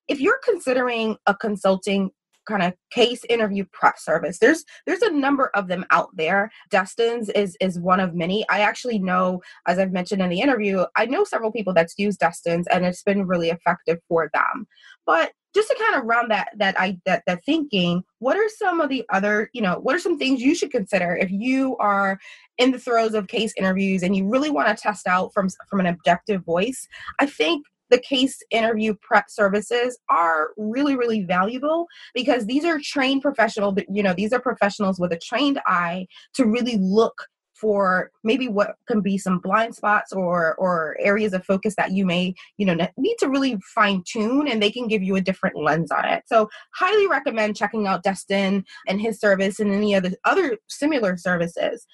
If 0.07 0.21
you're 0.21 0.41
considering 0.45 1.17
a 1.27 1.35
consulting 1.35 2.11
kind 2.51 2.63
of 2.63 2.75
case 2.91 3.25
interview 3.29 3.65
prep 3.73 3.99
service. 3.99 4.39
There's 4.39 4.65
there's 4.87 5.03
a 5.03 5.13
number 5.13 5.51
of 5.55 5.69
them 5.69 5.87
out 5.91 6.09
there. 6.15 6.51
Dustin's 6.71 7.29
is 7.31 7.57
is 7.61 7.79
one 7.79 8.01
of 8.01 8.15
many. 8.15 8.47
I 8.49 8.61
actually 8.61 8.99
know, 8.99 9.41
as 9.67 9.79
I've 9.79 9.93
mentioned 9.93 10.23
in 10.23 10.31
the 10.31 10.41
interview, 10.41 10.85
I 10.97 11.07
know 11.07 11.25
several 11.25 11.53
people 11.53 11.73
that's 11.73 11.99
used 11.99 12.21
Dustin's 12.21 12.67
and 12.67 12.85
it's 12.85 13.03
been 13.03 13.27
really 13.27 13.51
effective 13.51 13.99
for 14.09 14.31
them. 14.35 14.67
But 15.07 15.33
just 15.55 15.69
to 15.69 15.77
kind 15.77 16.01
of 16.01 16.05
round 16.05 16.31
that 16.31 16.49
that 16.57 16.79
I 16.79 16.99
that 17.07 17.23
that 17.27 17.45
thinking, 17.45 18.03
what 18.19 18.37
are 18.37 18.49
some 18.49 18.81
of 18.81 18.89
the 18.89 19.05
other, 19.13 19.51
you 19.53 19.63
know, 19.63 19.79
what 19.81 19.97
are 19.97 20.01
some 20.01 20.19
things 20.19 20.41
you 20.41 20.55
should 20.55 20.71
consider 20.71 21.17
if 21.17 21.31
you 21.31 21.77
are 21.79 22.19
in 22.59 22.71
the 22.71 22.79
throes 22.79 23.15
of 23.15 23.27
case 23.27 23.53
interviews 23.57 24.03
and 24.03 24.15
you 24.15 24.29
really 24.29 24.51
want 24.51 24.69
to 24.69 24.81
test 24.81 25.07
out 25.07 25.33
from 25.33 25.49
from 25.69 25.81
an 25.81 25.87
objective 25.87 26.45
voice? 26.45 26.87
I 27.19 27.27
think 27.27 27.65
the 27.91 27.99
case 27.99 28.43
interview 28.51 28.95
prep 29.03 29.29
services 29.29 29.99
are 30.09 30.51
really 30.57 30.97
really 30.97 31.25
valuable 31.25 31.87
because 32.15 32.47
these 32.47 32.65
are 32.65 32.79
trained 32.83 33.23
professional 33.23 33.77
you 33.93 34.03
know 34.03 34.15
these 34.15 34.33
are 34.33 34.41
professionals 34.41 34.99
with 34.99 35.13
a 35.13 35.19
trained 35.19 35.61
eye 35.67 36.07
to 36.35 36.47
really 36.47 36.77
look 36.79 37.27
for 37.61 38.11
maybe 38.25 38.49
what 38.49 38.77
can 38.89 39.03
be 39.03 39.19
some 39.19 39.39
blind 39.39 39.75
spots 39.75 40.13
or 40.13 40.55
or 40.57 40.97
areas 40.99 41.35
of 41.35 41.45
focus 41.45 41.75
that 41.77 41.93
you 41.93 42.07
may 42.07 42.35
you 42.57 42.65
know 42.65 42.75
need 42.97 43.17
to 43.19 43.29
really 43.29 43.59
fine 43.75 44.03
tune 44.07 44.49
and 44.49 44.63
they 44.63 44.71
can 44.71 44.89
give 44.89 45.03
you 45.03 45.17
a 45.17 45.21
different 45.21 45.57
lens 45.57 45.91
on 45.91 46.07
it. 46.07 46.23
So 46.27 46.49
highly 46.75 47.07
recommend 47.07 47.57
checking 47.57 47.87
out 47.87 48.03
destin 48.03 48.65
and 48.89 49.01
his 49.01 49.21
service 49.21 49.61
and 49.61 49.73
any 49.73 49.95
other 49.95 50.13
other 50.25 50.57
similar 50.69 51.17
services 51.17 51.87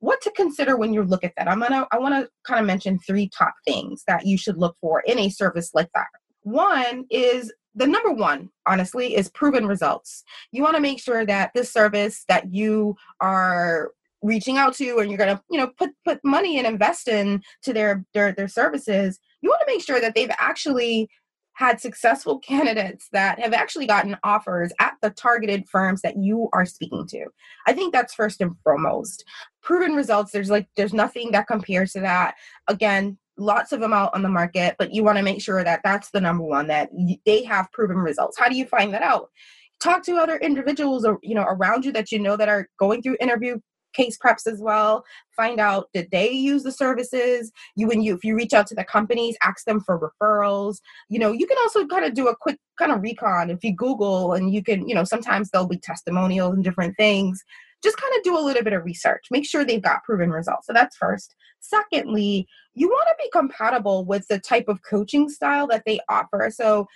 what 0.00 0.20
to 0.22 0.30
consider 0.32 0.76
when 0.76 0.92
you 0.92 1.02
look 1.02 1.24
at 1.24 1.32
that. 1.36 1.48
I'm 1.48 1.60
gonna 1.60 1.86
I 1.92 1.98
want 1.98 2.14
to 2.14 2.30
kind 2.46 2.60
of 2.60 2.66
mention 2.66 2.98
three 2.98 3.30
top 3.36 3.54
things 3.66 4.02
that 4.06 4.26
you 4.26 4.38
should 4.38 4.58
look 4.58 4.76
for 4.80 5.00
in 5.00 5.18
a 5.18 5.28
service 5.28 5.70
like 5.74 5.88
that. 5.94 6.06
One 6.42 7.06
is 7.10 7.52
the 7.74 7.86
number 7.86 8.12
one, 8.12 8.50
honestly, 8.66 9.14
is 9.14 9.28
proven 9.30 9.66
results. 9.66 10.24
You 10.50 10.62
want 10.62 10.76
to 10.76 10.82
make 10.82 11.00
sure 11.00 11.26
that 11.26 11.50
this 11.54 11.72
service 11.72 12.24
that 12.28 12.52
you 12.52 12.96
are 13.20 13.90
reaching 14.22 14.56
out 14.56 14.74
to 14.74 14.98
and 14.98 15.10
you're 15.10 15.18
going 15.18 15.36
to 15.36 15.42
you 15.50 15.58
know 15.58 15.70
put 15.78 15.90
put 16.04 16.18
money 16.24 16.58
and 16.58 16.66
invest 16.66 17.06
in 17.06 17.42
to 17.62 17.72
their 17.72 18.04
their 18.14 18.32
their 18.32 18.48
services 18.48 19.20
you 19.42 19.50
want 19.50 19.60
to 19.60 19.72
make 19.72 19.84
sure 19.84 20.00
that 20.00 20.14
they've 20.14 20.30
actually 20.38 21.08
had 21.56 21.80
successful 21.80 22.38
candidates 22.46 23.08
that 23.12 23.38
have 23.40 23.52
actually 23.52 23.86
gotten 23.86 24.16
offers 24.22 24.72
at 24.78 24.94
the 25.02 25.10
targeted 25.10 25.68
firms 25.68 26.02
that 26.02 26.16
you 26.16 26.48
are 26.52 26.64
speaking 26.64 27.06
to. 27.08 27.26
I 27.66 27.72
think 27.72 27.92
that's 27.92 28.14
first 28.14 28.40
and 28.40 28.52
foremost. 28.62 29.24
Proven 29.62 29.94
results 29.94 30.32
there's 30.32 30.50
like 30.50 30.68
there's 30.76 30.94
nothing 30.94 31.32
that 31.32 31.48
compares 31.48 31.92
to 31.92 32.00
that. 32.00 32.36
Again 32.68 33.18
lots 33.38 33.72
of 33.72 33.80
them 33.80 33.92
out 33.92 34.14
on 34.14 34.22
the 34.22 34.28
market 34.30 34.74
but 34.78 34.94
you 34.94 35.04
want 35.04 35.18
to 35.18 35.22
make 35.22 35.42
sure 35.42 35.62
that 35.62 35.80
that's 35.84 36.10
the 36.10 36.20
number 36.20 36.42
one 36.42 36.66
that 36.68 36.88
they 37.26 37.42
have 37.42 37.70
proven 37.72 37.98
results. 37.98 38.38
How 38.38 38.48
do 38.48 38.56
you 38.56 38.66
find 38.66 38.94
that 38.94 39.02
out? 39.02 39.30
Talk 39.78 40.02
to 40.04 40.16
other 40.16 40.36
individuals 40.38 41.04
or 41.04 41.18
you 41.22 41.34
know 41.34 41.44
around 41.44 41.84
you 41.84 41.92
that 41.92 42.12
you 42.12 42.18
know 42.18 42.36
that 42.36 42.48
are 42.48 42.68
going 42.78 43.02
through 43.02 43.16
interview 43.20 43.58
case 43.96 44.18
preps 44.18 44.46
as 44.46 44.60
well 44.60 45.04
find 45.36 45.60
out 45.60 45.88
did 45.92 46.10
they 46.10 46.30
use 46.30 46.62
the 46.62 46.72
services? 46.72 47.52
You 47.76 47.86
when 47.86 48.02
you 48.02 48.14
if 48.14 48.24
you 48.24 48.34
reach 48.34 48.54
out 48.54 48.66
to 48.68 48.74
the 48.74 48.84
companies 48.84 49.36
ask 49.42 49.64
them 49.66 49.80
for 49.80 49.98
referrals. 50.00 50.78
You 51.08 51.18
know 51.18 51.32
you 51.32 51.46
can 51.46 51.58
also 51.62 51.86
kind 51.86 52.04
of 52.04 52.14
do 52.14 52.28
a 52.28 52.36
quick 52.36 52.58
kind 52.78 52.90
of 52.90 53.02
recon. 53.02 53.50
If 53.50 53.62
you 53.62 53.74
google 53.74 54.32
and 54.32 54.52
you 54.52 54.62
can 54.62 54.88
you 54.88 54.94
know 54.94 55.04
sometimes 55.04 55.50
there'll 55.50 55.68
be 55.68 55.78
testimonials 55.78 56.54
and 56.54 56.64
different 56.64 56.96
things. 56.96 57.44
Just 57.84 57.98
kind 57.98 58.12
of 58.16 58.24
do 58.24 58.36
a 58.36 58.40
little 58.40 58.64
bit 58.64 58.72
of 58.72 58.84
research. 58.84 59.26
Make 59.30 59.46
sure 59.46 59.62
they've 59.62 59.82
got 59.82 60.02
proven 60.02 60.30
results. 60.30 60.66
So 60.66 60.72
that's 60.72 60.96
first. 60.96 61.34
Secondly 61.60 62.48
you 62.74 62.88
want 62.88 63.08
to 63.08 63.24
be 63.24 63.30
compatible 63.30 64.04
with 64.04 64.28
the 64.28 64.38
type 64.38 64.68
of 64.68 64.82
coaching 64.82 65.30
style 65.30 65.66
that 65.66 65.82
they 65.86 65.98
offer. 66.10 66.50
So 66.54 66.86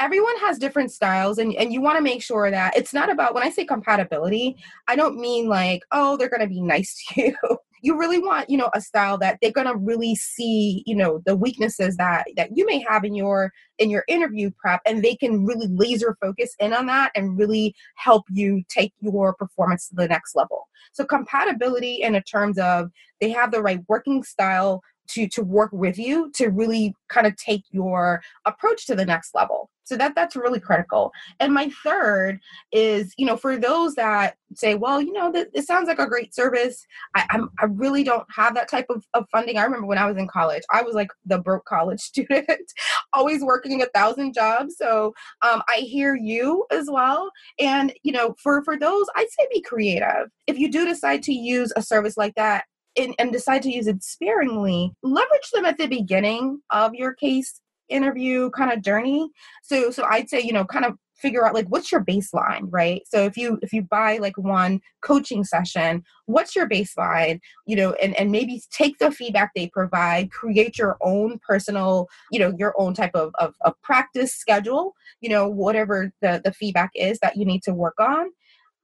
everyone 0.00 0.36
has 0.38 0.58
different 0.58 0.90
styles 0.90 1.38
and, 1.38 1.54
and 1.56 1.72
you 1.72 1.80
want 1.80 1.96
to 1.96 2.02
make 2.02 2.22
sure 2.22 2.50
that 2.50 2.76
it's 2.76 2.92
not 2.92 3.10
about 3.10 3.34
when 3.34 3.42
i 3.42 3.50
say 3.50 3.64
compatibility 3.64 4.56
i 4.88 4.96
don't 4.96 5.18
mean 5.18 5.46
like 5.48 5.82
oh 5.92 6.16
they're 6.16 6.28
going 6.28 6.40
to 6.40 6.46
be 6.46 6.62
nice 6.62 7.04
to 7.08 7.22
you. 7.22 7.36
You 7.82 7.98
really 7.98 8.18
want 8.18 8.50
you 8.50 8.58
know 8.58 8.68
a 8.74 8.80
style 8.82 9.16
that 9.20 9.38
they're 9.40 9.50
going 9.50 9.66
to 9.66 9.74
really 9.74 10.14
see 10.14 10.82
you 10.84 10.94
know 10.94 11.22
the 11.24 11.34
weaknesses 11.34 11.96
that 11.96 12.26
that 12.36 12.50
you 12.54 12.66
may 12.66 12.84
have 12.86 13.04
in 13.04 13.14
your 13.14 13.54
in 13.78 13.88
your 13.88 14.04
interview 14.06 14.50
prep 14.58 14.82
and 14.84 15.02
they 15.02 15.16
can 15.16 15.46
really 15.46 15.66
laser 15.66 16.14
focus 16.20 16.54
in 16.60 16.74
on 16.74 16.84
that 16.88 17.10
and 17.14 17.38
really 17.38 17.74
help 17.96 18.24
you 18.28 18.62
take 18.68 18.92
your 19.00 19.32
performance 19.32 19.88
to 19.88 19.94
the 19.94 20.08
next 20.08 20.36
level. 20.36 20.68
So 20.92 21.06
compatibility 21.06 22.02
in 22.02 22.22
terms 22.24 22.58
of 22.58 22.90
they 23.18 23.30
have 23.30 23.50
the 23.50 23.62
right 23.62 23.80
working 23.88 24.24
style 24.24 24.82
to 25.12 25.28
to 25.28 25.42
work 25.42 25.70
with 25.72 25.98
you 25.98 26.30
to 26.36 26.48
really 26.48 26.94
kind 27.08 27.26
of 27.26 27.36
take 27.36 27.64
your 27.70 28.22
approach 28.46 28.86
to 28.86 28.94
the 28.94 29.04
next 29.06 29.34
level. 29.34 29.70
So 29.90 29.96
that 29.96 30.14
that's 30.14 30.36
really 30.36 30.60
critical. 30.60 31.10
And 31.40 31.52
my 31.52 31.68
third 31.82 32.38
is 32.70 33.12
you 33.18 33.26
know 33.26 33.36
for 33.36 33.56
those 33.56 33.96
that 33.96 34.36
say 34.54 34.76
well 34.76 35.00
you 35.02 35.12
know 35.12 35.32
it 35.34 35.66
sounds 35.66 35.88
like 35.88 35.98
a 35.98 36.06
great 36.06 36.32
service. 36.32 36.86
I, 37.16 37.26
I'm, 37.30 37.50
I 37.58 37.64
really 37.64 38.04
don't 38.04 38.26
have 38.32 38.54
that 38.54 38.70
type 38.70 38.86
of, 38.88 39.04
of 39.14 39.26
funding. 39.32 39.58
I 39.58 39.64
remember 39.64 39.88
when 39.88 39.98
i 39.98 40.06
was 40.06 40.16
in 40.16 40.28
college 40.28 40.62
i 40.72 40.80
was 40.82 40.94
like 40.94 41.08
the 41.26 41.38
broke 41.38 41.64
college 41.64 42.00
student 42.10 42.72
always 43.12 43.42
working 43.42 43.82
a 43.82 43.86
thousand 43.86 44.32
jobs. 44.32 44.76
So 44.78 45.12
um, 45.42 45.60
i 45.68 45.78
hear 45.78 46.14
you 46.14 46.66
as 46.70 46.88
well. 46.88 47.30
And 47.58 47.92
you 48.04 48.12
know 48.12 48.36
for 48.40 48.62
for 48.62 48.78
those 48.78 49.06
i'd 49.16 49.30
say 49.30 49.46
be 49.52 49.60
creative. 49.60 50.28
If 50.46 50.56
you 50.56 50.70
do 50.70 50.84
decide 50.84 51.24
to 51.24 51.32
use 51.32 51.72
a 51.74 51.82
service 51.82 52.16
like 52.16 52.36
that 52.36 52.64
and, 52.96 53.14
and 53.18 53.32
decide 53.32 53.62
to 53.62 53.70
use 53.70 53.86
it 53.86 54.02
sparingly, 54.02 54.92
leverage 55.02 55.50
them 55.52 55.64
at 55.64 55.78
the 55.78 55.86
beginning 55.86 56.60
of 56.70 56.94
your 56.94 57.14
case 57.14 57.60
interview 57.88 58.50
kind 58.50 58.72
of 58.72 58.82
journey. 58.82 59.28
So 59.62 59.90
so 59.90 60.04
I'd 60.04 60.28
say, 60.28 60.40
you 60.40 60.52
know, 60.52 60.64
kind 60.64 60.84
of 60.84 60.94
figure 61.16 61.46
out 61.46 61.54
like 61.54 61.66
what's 61.66 61.92
your 61.92 62.02
baseline 62.02 62.66
right? 62.70 63.02
So 63.06 63.24
if 63.24 63.36
you 63.36 63.58
if 63.62 63.72
you 63.72 63.82
buy 63.82 64.16
like 64.16 64.38
one 64.38 64.80
coaching 65.02 65.44
session 65.44 66.02
what's 66.26 66.56
your 66.56 66.68
baseline? 66.68 67.40
You 67.66 67.76
know 67.76 67.92
and 67.94 68.14
and 68.16 68.30
maybe 68.30 68.62
take 68.70 68.98
the 68.98 69.10
feedback 69.10 69.50
they 69.54 69.68
provide 69.68 70.30
create 70.30 70.78
your 70.78 70.96
own 71.02 71.38
personal 71.46 72.08
you 72.32 72.38
know 72.38 72.54
your 72.58 72.74
own 72.78 72.94
type 72.94 73.14
of 73.14 73.32
of, 73.38 73.54
of 73.62 73.74
practice 73.82 74.34
schedule 74.34 74.94
you 75.20 75.28
know 75.28 75.46
whatever 75.48 76.12
the 76.22 76.40
the 76.44 76.52
feedback 76.52 76.90
is 76.94 77.18
that 77.20 77.36
you 77.36 77.44
need 77.44 77.62
to 77.64 77.74
work 77.74 78.00
on 78.00 78.30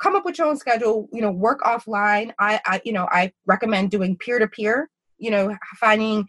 come 0.01 0.15
up 0.15 0.25
with 0.25 0.39
your 0.39 0.47
own 0.47 0.57
schedule 0.57 1.09
you 1.13 1.21
know 1.21 1.31
work 1.31 1.61
offline. 1.63 2.33
I 2.39 2.61
i 2.67 2.81
you 2.85 2.93
know 2.93 3.09
i 3.11 3.33
recommend 3.47 3.91
doing 3.91 4.17
peer 4.17 4.39
to 4.39 4.49
peer 4.49 4.91
you 5.19 5.31
know 5.31 5.57
finding 5.79 6.27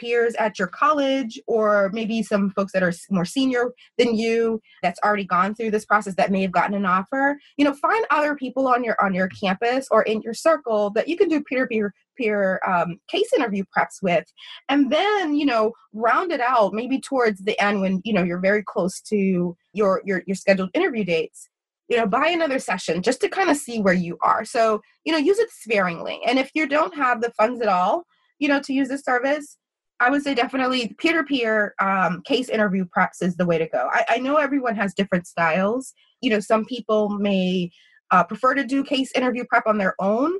peers 0.00 0.34
at 0.36 0.58
your 0.58 0.68
college 0.68 1.38
or 1.46 1.90
maybe 1.92 2.22
some 2.22 2.50
folks 2.50 2.72
that 2.72 2.82
are 2.82 2.92
more 3.10 3.24
senior 3.24 3.72
than 3.98 4.16
you 4.16 4.60
that's 4.82 4.98
already 5.04 5.24
gone 5.24 5.54
through 5.54 5.70
this 5.70 5.84
process 5.84 6.14
that 6.14 6.30
may 6.30 6.40
have 6.42 6.52
gotten 6.52 6.74
an 6.74 6.86
offer. 6.86 7.38
You 7.56 7.64
know 7.64 7.74
find 7.74 8.04
other 8.10 8.34
people 8.34 8.66
on 8.66 8.82
your 8.82 8.96
on 9.02 9.14
your 9.14 9.28
campus 9.28 9.86
or 9.90 10.02
in 10.02 10.22
your 10.22 10.34
circle 10.34 10.90
that 10.90 11.08
you 11.08 11.16
can 11.16 11.28
do 11.28 11.42
peer 11.42 11.66
peer 11.68 11.92
peer 12.16 12.60
um, 12.66 12.98
case 13.08 13.32
interview 13.34 13.64
preps 13.76 14.02
with. 14.02 14.24
And 14.68 14.90
then 14.90 15.34
you 15.34 15.46
know 15.46 15.72
round 15.92 16.32
it 16.32 16.40
out 16.40 16.72
maybe 16.72 17.00
towards 17.00 17.42
the 17.42 17.60
end 17.60 17.80
when 17.80 18.00
you 18.04 18.12
know 18.12 18.22
you're 18.22 18.40
very 18.40 18.62
close 18.62 19.00
to 19.02 19.56
your 19.72 20.02
your, 20.04 20.22
your 20.26 20.36
scheduled 20.36 20.70
interview 20.74 21.04
dates 21.04 21.48
you 21.90 21.98
know 21.98 22.06
buy 22.06 22.28
another 22.28 22.58
session 22.58 23.02
just 23.02 23.20
to 23.20 23.28
kind 23.28 23.50
of 23.50 23.58
see 23.58 23.82
where 23.82 23.92
you 23.92 24.16
are. 24.22 24.46
So 24.46 24.80
you 25.04 25.12
know 25.12 25.18
use 25.18 25.38
it 25.38 25.50
sparingly. 25.50 26.20
And 26.26 26.38
if 26.38 26.50
you 26.54 26.66
don't 26.66 26.94
have 26.94 27.20
the 27.20 27.32
funds 27.32 27.60
at 27.60 27.68
all 27.68 28.04
you 28.40 28.48
know 28.48 28.60
to 28.60 28.72
use 28.72 28.88
this 28.88 29.04
service 29.04 29.58
i 30.00 30.10
would 30.10 30.22
say 30.22 30.34
definitely 30.34 30.94
peer-to-peer 30.98 31.74
um, 31.80 32.22
case 32.22 32.48
interview 32.48 32.84
preps 32.84 33.22
is 33.22 33.36
the 33.36 33.46
way 33.46 33.58
to 33.58 33.68
go. 33.68 33.88
I, 33.92 34.04
I, 34.08 34.18
know 34.18 34.36
everyone 34.36 34.74
has 34.74 34.94
different 34.94 35.26
styles. 35.26 35.92
You 36.20 36.30
know 36.30 36.40
some 36.40 36.64
people 36.64 37.10
may 37.10 37.70
uh, 38.10 38.24
prefer 38.24 38.54
to 38.54 38.64
do 38.64 38.82
case 38.82 39.12
interview 39.14 39.44
prep 39.48 39.66
on 39.66 39.78
their 39.78 39.94
own 40.00 40.32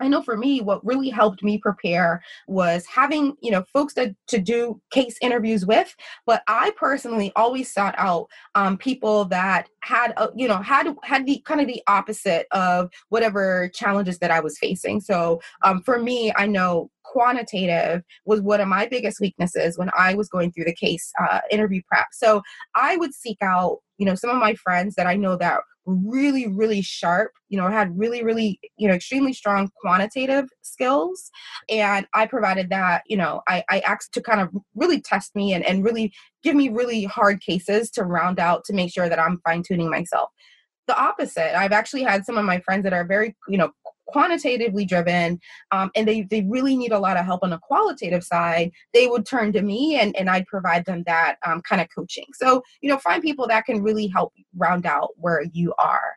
I 0.00 0.08
know 0.08 0.22
for 0.22 0.36
me, 0.36 0.60
what 0.60 0.84
really 0.84 1.10
helped 1.10 1.42
me 1.42 1.58
prepare 1.58 2.22
was 2.48 2.86
having, 2.86 3.36
you 3.40 3.50
know, 3.50 3.64
folks 3.72 3.94
to, 3.94 4.14
to 4.28 4.38
do 4.38 4.80
case 4.90 5.16
interviews 5.20 5.66
with. 5.66 5.94
But 6.26 6.42
I 6.48 6.72
personally 6.76 7.32
always 7.36 7.72
sought 7.72 7.94
out 7.98 8.28
um, 8.54 8.78
people 8.78 9.26
that 9.26 9.68
had, 9.82 10.12
a, 10.16 10.30
you 10.34 10.48
know, 10.48 10.58
had 10.58 10.94
had 11.02 11.26
the 11.26 11.42
kind 11.44 11.60
of 11.60 11.66
the 11.66 11.82
opposite 11.86 12.46
of 12.52 12.90
whatever 13.10 13.70
challenges 13.74 14.18
that 14.18 14.30
I 14.30 14.40
was 14.40 14.58
facing. 14.58 15.00
So 15.00 15.40
um, 15.62 15.82
for 15.82 15.98
me, 15.98 16.32
I 16.36 16.46
know 16.46 16.90
quantitative 17.04 18.02
was 18.24 18.40
one 18.40 18.60
of 18.60 18.68
my 18.68 18.86
biggest 18.86 19.20
weaknesses 19.20 19.76
when 19.76 19.90
I 19.98 20.14
was 20.14 20.28
going 20.28 20.52
through 20.52 20.66
the 20.66 20.74
case 20.74 21.12
uh, 21.20 21.40
interview 21.50 21.82
prep. 21.88 22.08
So 22.12 22.42
I 22.74 22.96
would 22.96 23.14
seek 23.14 23.38
out, 23.42 23.78
you 24.00 24.06
know, 24.06 24.14
some 24.14 24.30
of 24.30 24.38
my 24.38 24.54
friends 24.54 24.94
that 24.96 25.06
I 25.06 25.14
know 25.14 25.36
that 25.36 25.60
really 25.86 26.46
really 26.46 26.82
sharp 26.82 27.32
you 27.48 27.56
know 27.56 27.66
had 27.66 27.98
really 27.98 28.22
really 28.22 28.60
you 28.76 28.86
know 28.86 28.94
extremely 28.94 29.32
strong 29.32 29.68
quantitative 29.80 30.44
skills. 30.62 31.30
And 31.68 32.06
i 32.14 32.26
provided 32.26 32.68
that 32.70 33.02
you 33.06 33.16
know 33.16 33.40
i, 33.48 33.64
I 33.70 33.80
asked 33.80 34.12
to 34.14 34.22
kind 34.22 34.40
of 34.40 34.50
really 34.74 35.00
test 35.00 35.34
me 35.34 35.52
and, 35.52 35.64
and 35.64 35.84
really 35.84 36.12
give 36.42 36.54
me 36.54 36.68
really 36.68 37.04
hard 37.04 37.40
cases 37.40 37.90
to 37.92 38.04
round 38.04 38.38
out 38.38 38.64
to 38.66 38.74
make 38.74 38.92
sure 38.92 39.08
that 39.08 39.18
i'm 39.18 39.40
fine-tuning 39.44 39.90
myself. 39.90 40.28
The 40.86 41.00
opposite 41.00 41.58
i've 41.58 41.72
actually 41.72 42.02
had 42.02 42.24
some 42.24 42.36
of 42.36 42.44
my 42.44 42.60
friends 42.60 42.84
that 42.84 42.92
are 42.92 43.06
very 43.06 43.34
you 43.48 43.58
know 43.58 43.70
quantitatively 44.12 44.84
driven 44.84 45.38
um, 45.72 45.90
and 45.94 46.06
they, 46.06 46.22
they 46.22 46.42
really 46.42 46.76
need 46.76 46.92
a 46.92 46.98
lot 46.98 47.16
of 47.16 47.24
help 47.24 47.42
on 47.42 47.50
the 47.50 47.58
qualitative 47.58 48.24
side 48.24 48.70
they 48.92 49.06
would 49.06 49.26
turn 49.26 49.52
to 49.52 49.62
me 49.62 49.98
and, 50.00 50.16
and 50.16 50.30
i'd 50.30 50.46
provide 50.46 50.84
them 50.84 51.02
that 51.06 51.36
um, 51.46 51.60
kind 51.62 51.80
of 51.80 51.88
coaching. 51.94 52.26
So 52.34 52.62
you 52.80 52.88
know 52.88 52.98
find 52.98 53.22
people 53.22 53.46
that 53.48 53.64
can 53.64 53.82
really 53.82 54.06
help 54.06 54.32
round 54.56 54.86
out 54.86 55.10
where 55.16 55.44
you 55.52 55.74
are. 55.78 56.16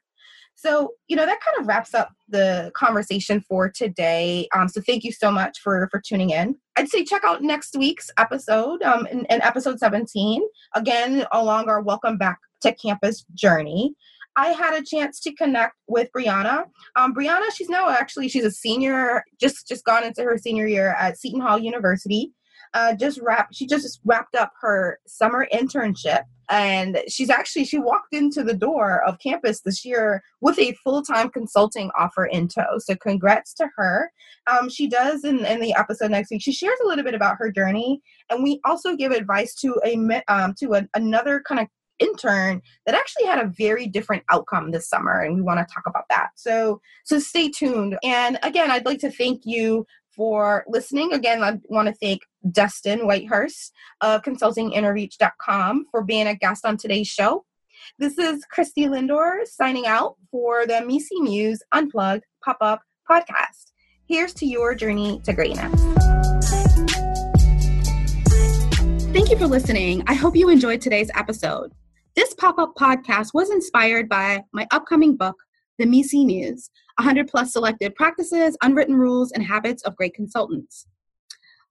So 0.56 0.94
you 1.08 1.16
know 1.16 1.26
that 1.26 1.40
kind 1.42 1.60
of 1.60 1.68
wraps 1.68 1.94
up 1.94 2.12
the 2.28 2.72
conversation 2.76 3.42
for 3.42 3.70
today. 3.70 4.48
Um, 4.56 4.68
so 4.68 4.82
thank 4.82 5.04
you 5.04 5.12
so 5.12 5.32
much 5.32 5.60
for 5.60 5.88
for 5.92 6.02
tuning 6.06 6.32
in. 6.32 6.56
I'd 6.76 6.90
say 6.90 7.04
check 7.04 7.24
out 7.24 7.42
next 7.42 7.78
week's 7.78 8.10
episode 8.18 8.82
um, 8.84 9.08
in, 9.08 9.26
in 9.30 9.42
episode 9.42 9.80
17 9.80 10.42
again 10.76 11.26
along 11.32 11.70
our 11.70 11.82
welcome 11.82 12.18
back 12.18 12.40
to 12.62 12.74
campus 12.74 13.26
journey 13.34 13.94
I 14.36 14.48
had 14.48 14.74
a 14.74 14.84
chance 14.84 15.20
to 15.22 15.34
connect 15.34 15.76
with 15.88 16.10
Brianna. 16.16 16.66
Um, 16.96 17.14
Brianna, 17.14 17.52
she's 17.54 17.70
now 17.70 17.90
actually 17.90 18.30
she's 18.30 18.46
a 18.46 18.52
senior, 18.52 19.24
just 19.40 19.68
just 19.68 19.86
gone 19.86 20.04
into 20.04 20.24
her 20.24 20.38
senior 20.38 20.68
year 20.68 20.96
at 21.00 21.18
Seton 21.18 21.42
Hall 21.42 21.60
University. 21.60 22.32
Uh, 22.74 22.96
just 22.96 23.20
wrapped. 23.22 23.54
She 23.54 23.68
just 23.68 24.00
wrapped 24.04 24.36
up 24.36 24.52
her 24.62 24.98
summer 25.06 25.48
internship, 25.54 26.24
and 26.50 27.04
she's 27.08 27.30
actually 27.30 27.66
she 27.66 27.78
walked 27.78 28.16
into 28.16 28.44
the 28.44 28.56
door 28.56 29.04
of 29.08 29.20
campus 29.20 29.62
this 29.62 29.86
year 29.86 30.24
with 30.42 30.58
a 30.58 30.76
full 30.84 31.04
time 31.04 31.30
consulting 31.30 31.92
offer 32.00 32.26
in 32.26 32.48
tow. 32.48 32.80
So 32.80 32.96
congrats 32.96 33.54
to 33.56 33.70
her. 33.76 34.12
Um, 34.48 34.70
she 34.70 34.88
does 34.88 35.24
in, 35.24 35.46
in 35.46 35.60
the 35.60 35.76
episode 35.76 36.10
next 36.10 36.32
week. 36.32 36.42
She 36.42 36.52
shares 36.52 36.80
a 36.84 36.88
little 36.88 37.04
bit 37.04 37.14
about 37.14 37.36
her 37.38 37.52
journey, 37.52 38.02
and 38.32 38.42
we 38.42 38.60
also 38.66 38.96
give 38.96 39.12
advice 39.12 39.54
to 39.56 39.80
a 39.86 40.24
um, 40.28 40.56
to 40.60 40.74
a, 40.74 40.88
another 40.96 41.44
kind 41.48 41.62
of 41.62 41.68
intern 42.04 42.62
that 42.86 42.96
actually 42.96 43.26
had 43.26 43.40
a 43.40 43.48
very 43.48 43.88
different 43.88 44.24
outcome 44.30 44.72
this 44.72 44.88
summer 44.88 45.22
and 45.22 45.36
we 45.36 45.42
want 45.42 45.60
to 45.60 45.74
talk 45.74 45.84
about 45.88 46.06
that 46.10 46.30
so 46.36 46.82
so 47.04 47.20
stay 47.20 47.50
tuned 47.50 47.98
and 48.04 48.38
again 48.44 48.70
i'd 48.72 48.86
like 48.86 49.00
to 49.00 49.12
thank 49.12 49.42
you 49.46 49.86
for 50.16 50.64
listening 50.68 51.14
again 51.14 51.44
i 51.44 51.58
want 51.70 51.88
to 51.88 51.94
thank 51.96 52.22
dustin 52.52 53.02
whitehurst 53.02 53.72
of 54.02 54.22
consultinginterreach.com 54.24 55.86
for 55.92 56.04
being 56.04 56.28
a 56.28 56.36
guest 56.36 56.66
on 56.66 56.78
today's 56.78 57.08
show 57.08 57.46
this 58.00 58.18
is 58.18 58.46
christy 58.46 58.86
lindor 58.86 59.46
signing 59.46 59.86
out 59.86 60.16
for 60.32 60.66
the 60.66 60.82
MECE 60.86 61.22
Muse 61.22 61.62
unplugged 61.72 62.26
pop-up 62.44 62.82
podcast 63.10 63.74
Here's 64.06 64.34
to 64.36 64.46
your 64.46 64.76
journey 64.76 65.22
to 65.24 65.34
greatness. 65.34 65.82
Thank 69.14 69.30
you 69.30 69.38
for 69.38 69.48
listening. 69.48 70.04
I 70.08 70.14
hope 70.14 70.36
you 70.36 70.50
enjoyed 70.50 70.82
today's 70.82 71.10
episode. 71.16 71.72
This 72.16 72.34
pop 72.36 72.60
up 72.60 72.76
podcast 72.76 73.34
was 73.34 73.50
inspired 73.50 74.08
by 74.08 74.44
my 74.54 74.68
upcoming 74.72 75.16
book, 75.16 75.36
The 75.80 75.86
MECE 75.86 76.14
Muse 76.26 76.70
100 77.00 77.28
plus 77.28 77.54
selected 77.54 77.96
practices, 77.96 78.56
unwritten 78.62 78.96
rules, 78.96 79.32
and 79.32 79.44
habits 79.44 79.82
of 79.84 79.96
great 79.96 80.14
consultants. 80.14 80.86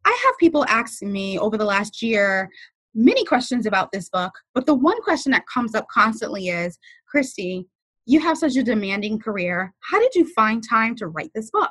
I 0.05 0.19
have 0.25 0.35
people 0.39 0.65
asking 0.67 1.13
me 1.13 1.39
over 1.39 1.57
the 1.57 1.65
last 1.65 2.03
year 2.03 2.51
many 2.93 3.25
questions 3.25 3.67
about 3.67 3.93
this 3.93 4.09
book, 4.09 4.33
but 4.53 4.67
the 4.67 4.75
one 4.75 5.01
question 5.03 5.31
that 5.31 5.47
comes 5.47 5.77
up 5.77 5.87
constantly 5.89 6.49
is 6.49 6.77
Christy, 7.07 7.69
you 8.07 8.19
have 8.19 8.37
such 8.37 8.57
a 8.57 8.65
demanding 8.65 9.21
career. 9.21 9.73
How 9.81 10.01
did 10.01 10.15
you 10.17 10.27
find 10.35 10.63
time 10.69 10.97
to 10.97 11.07
write 11.07 11.31
this 11.37 11.51
book? 11.53 11.71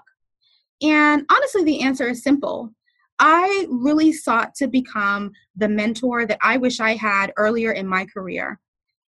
And 0.81 1.25
honestly, 1.29 1.65
the 1.65 1.81
answer 1.81 2.07
is 2.07 2.23
simple. 2.23 2.71
I 3.21 3.67
really 3.69 4.11
sought 4.11 4.55
to 4.55 4.67
become 4.67 5.31
the 5.55 5.69
mentor 5.69 6.25
that 6.25 6.39
I 6.41 6.57
wish 6.57 6.79
I 6.79 6.95
had 6.95 7.31
earlier 7.37 7.71
in 7.71 7.87
my 7.87 8.05
career. 8.05 8.59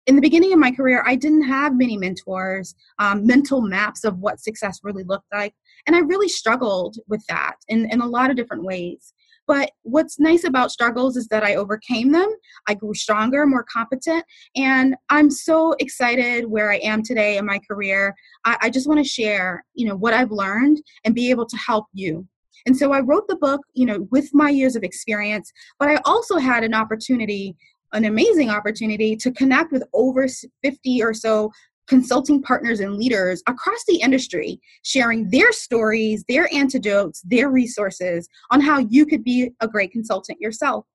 In 0.06 0.16
the 0.16 0.22
beginning 0.22 0.54
of 0.54 0.60
my 0.60 0.70
career, 0.70 1.04
I 1.06 1.16
didn't 1.16 1.48
have 1.48 1.76
many 1.76 1.98
mentors, 1.98 2.76
um, 3.00 3.26
mental 3.26 3.62
maps 3.62 4.04
of 4.04 4.20
what 4.20 4.40
success 4.40 4.82
really 4.84 5.04
looked 5.04 5.26
like. 5.34 5.56
And 5.88 5.96
I 5.96 6.00
really 6.00 6.30
struggled 6.30 6.98
with 7.08 7.26
that 7.28 7.56
in, 7.70 7.90
in 7.92 8.02
a 8.02 8.08
lot 8.08 8.30
of 8.30 8.36
different 8.36 8.64
ways. 8.64 9.14
But 9.48 9.72
what's 9.82 10.20
nice 10.20 10.44
about 10.44 10.72
struggles 10.72 11.18
is 11.18 11.28
that 11.30 11.44
I 11.44 11.56
overcame 11.56 12.12
them. 12.12 12.30
I 12.68 12.76
grew 12.76 12.94
stronger, 12.94 13.46
more 13.46 13.66
competent, 13.66 14.24
and 14.56 14.96
I'm 15.10 15.30
so 15.30 15.76
excited 15.80 16.46
where 16.46 16.72
I 16.72 16.78
am 16.78 17.02
today 17.02 17.38
in 17.38 17.46
my 17.46 17.60
career. 17.60 18.16
I, 18.46 18.58
I 18.62 18.70
just 18.70 18.88
want 18.88 19.00
to 19.00 19.10
share, 19.10 19.66
you 19.74 19.88
know, 19.88 19.96
what 19.96 20.14
I've 20.14 20.32
learned 20.32 20.82
and 21.04 21.16
be 21.16 21.30
able 21.30 21.46
to 21.48 21.58
help 21.58 21.88
you. 21.94 22.28
And 22.66 22.76
so 22.78 22.94
I 22.94 23.02
wrote 23.02 23.28
the 23.28 23.36
book, 23.36 23.62
you 23.74 23.86
know, 23.86 24.08
with 24.12 24.34
my 24.34 24.50
years 24.50 24.76
of 24.76 24.84
experience, 24.84 25.52
but 25.80 25.90
I 25.90 25.98
also 26.06 26.38
had 26.38 26.64
an 26.64 26.74
opportunity 26.74 27.56
an 27.94 28.06
amazing 28.06 28.50
opportunity 28.50 29.16
to 29.16 29.32
connect 29.32 29.72
with 29.72 29.84
over 29.94 30.28
50 30.64 31.04
or 31.04 31.14
so 31.14 31.52
consulting 31.88 32.42
partners 32.42 32.80
and 32.80 32.96
leaders 32.96 33.44
across 33.48 33.84
the 33.88 33.98
industry 33.98 34.60
sharing 34.84 35.30
their 35.30 35.52
stories, 35.52 36.24
their 36.28 36.52
antidotes, 36.54 37.22
their 37.22 37.50
resources 37.50 38.28
on 38.52 38.62
how 38.62 38.80
you 38.80 39.06
could 39.06 39.24
be 39.24 39.52
a 39.60 39.68
great 39.68 39.92
consultant 39.92 40.40
yourself. 40.40 40.86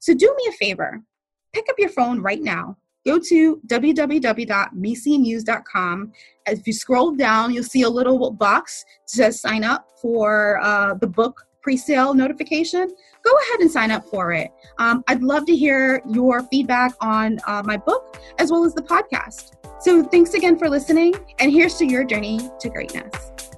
So 0.00 0.14
do 0.14 0.32
me 0.36 0.46
a 0.48 0.52
favor, 0.52 1.02
pick 1.52 1.66
up 1.68 1.76
your 1.78 1.88
phone 1.88 2.20
right 2.20 2.42
now. 2.42 2.76
Go 3.06 3.18
to 3.18 3.60
www.mecemuse.com. 3.66 6.12
If 6.46 6.66
you 6.66 6.72
scroll 6.72 7.14
down, 7.14 7.52
you'll 7.52 7.64
see 7.64 7.82
a 7.82 7.88
little 7.88 8.30
box 8.30 8.84
says 9.06 9.40
sign 9.40 9.64
up 9.64 9.88
for 10.00 10.60
uh, 10.62 10.94
the 10.94 11.06
book 11.06 11.46
pre-sale 11.62 12.12
notification 12.12 12.90
go 13.22 13.30
ahead 13.38 13.60
and 13.60 13.70
sign 13.70 13.90
up 13.90 14.04
for 14.04 14.32
it 14.32 14.50
um, 14.76 15.02
i'd 15.08 15.22
love 15.22 15.46
to 15.46 15.56
hear 15.56 16.02
your 16.10 16.42
feedback 16.48 16.92
on 17.00 17.38
uh, 17.46 17.62
my 17.64 17.78
book 17.78 18.20
as 18.38 18.52
well 18.52 18.66
as 18.66 18.74
the 18.74 18.82
podcast 18.82 19.54
so 19.84 20.02
thanks 20.02 20.32
again 20.32 20.58
for 20.58 20.70
listening, 20.70 21.14
and 21.40 21.52
here's 21.52 21.74
to 21.74 21.84
your 21.84 22.04
journey 22.04 22.40
to 22.58 22.70
greatness. 22.70 23.50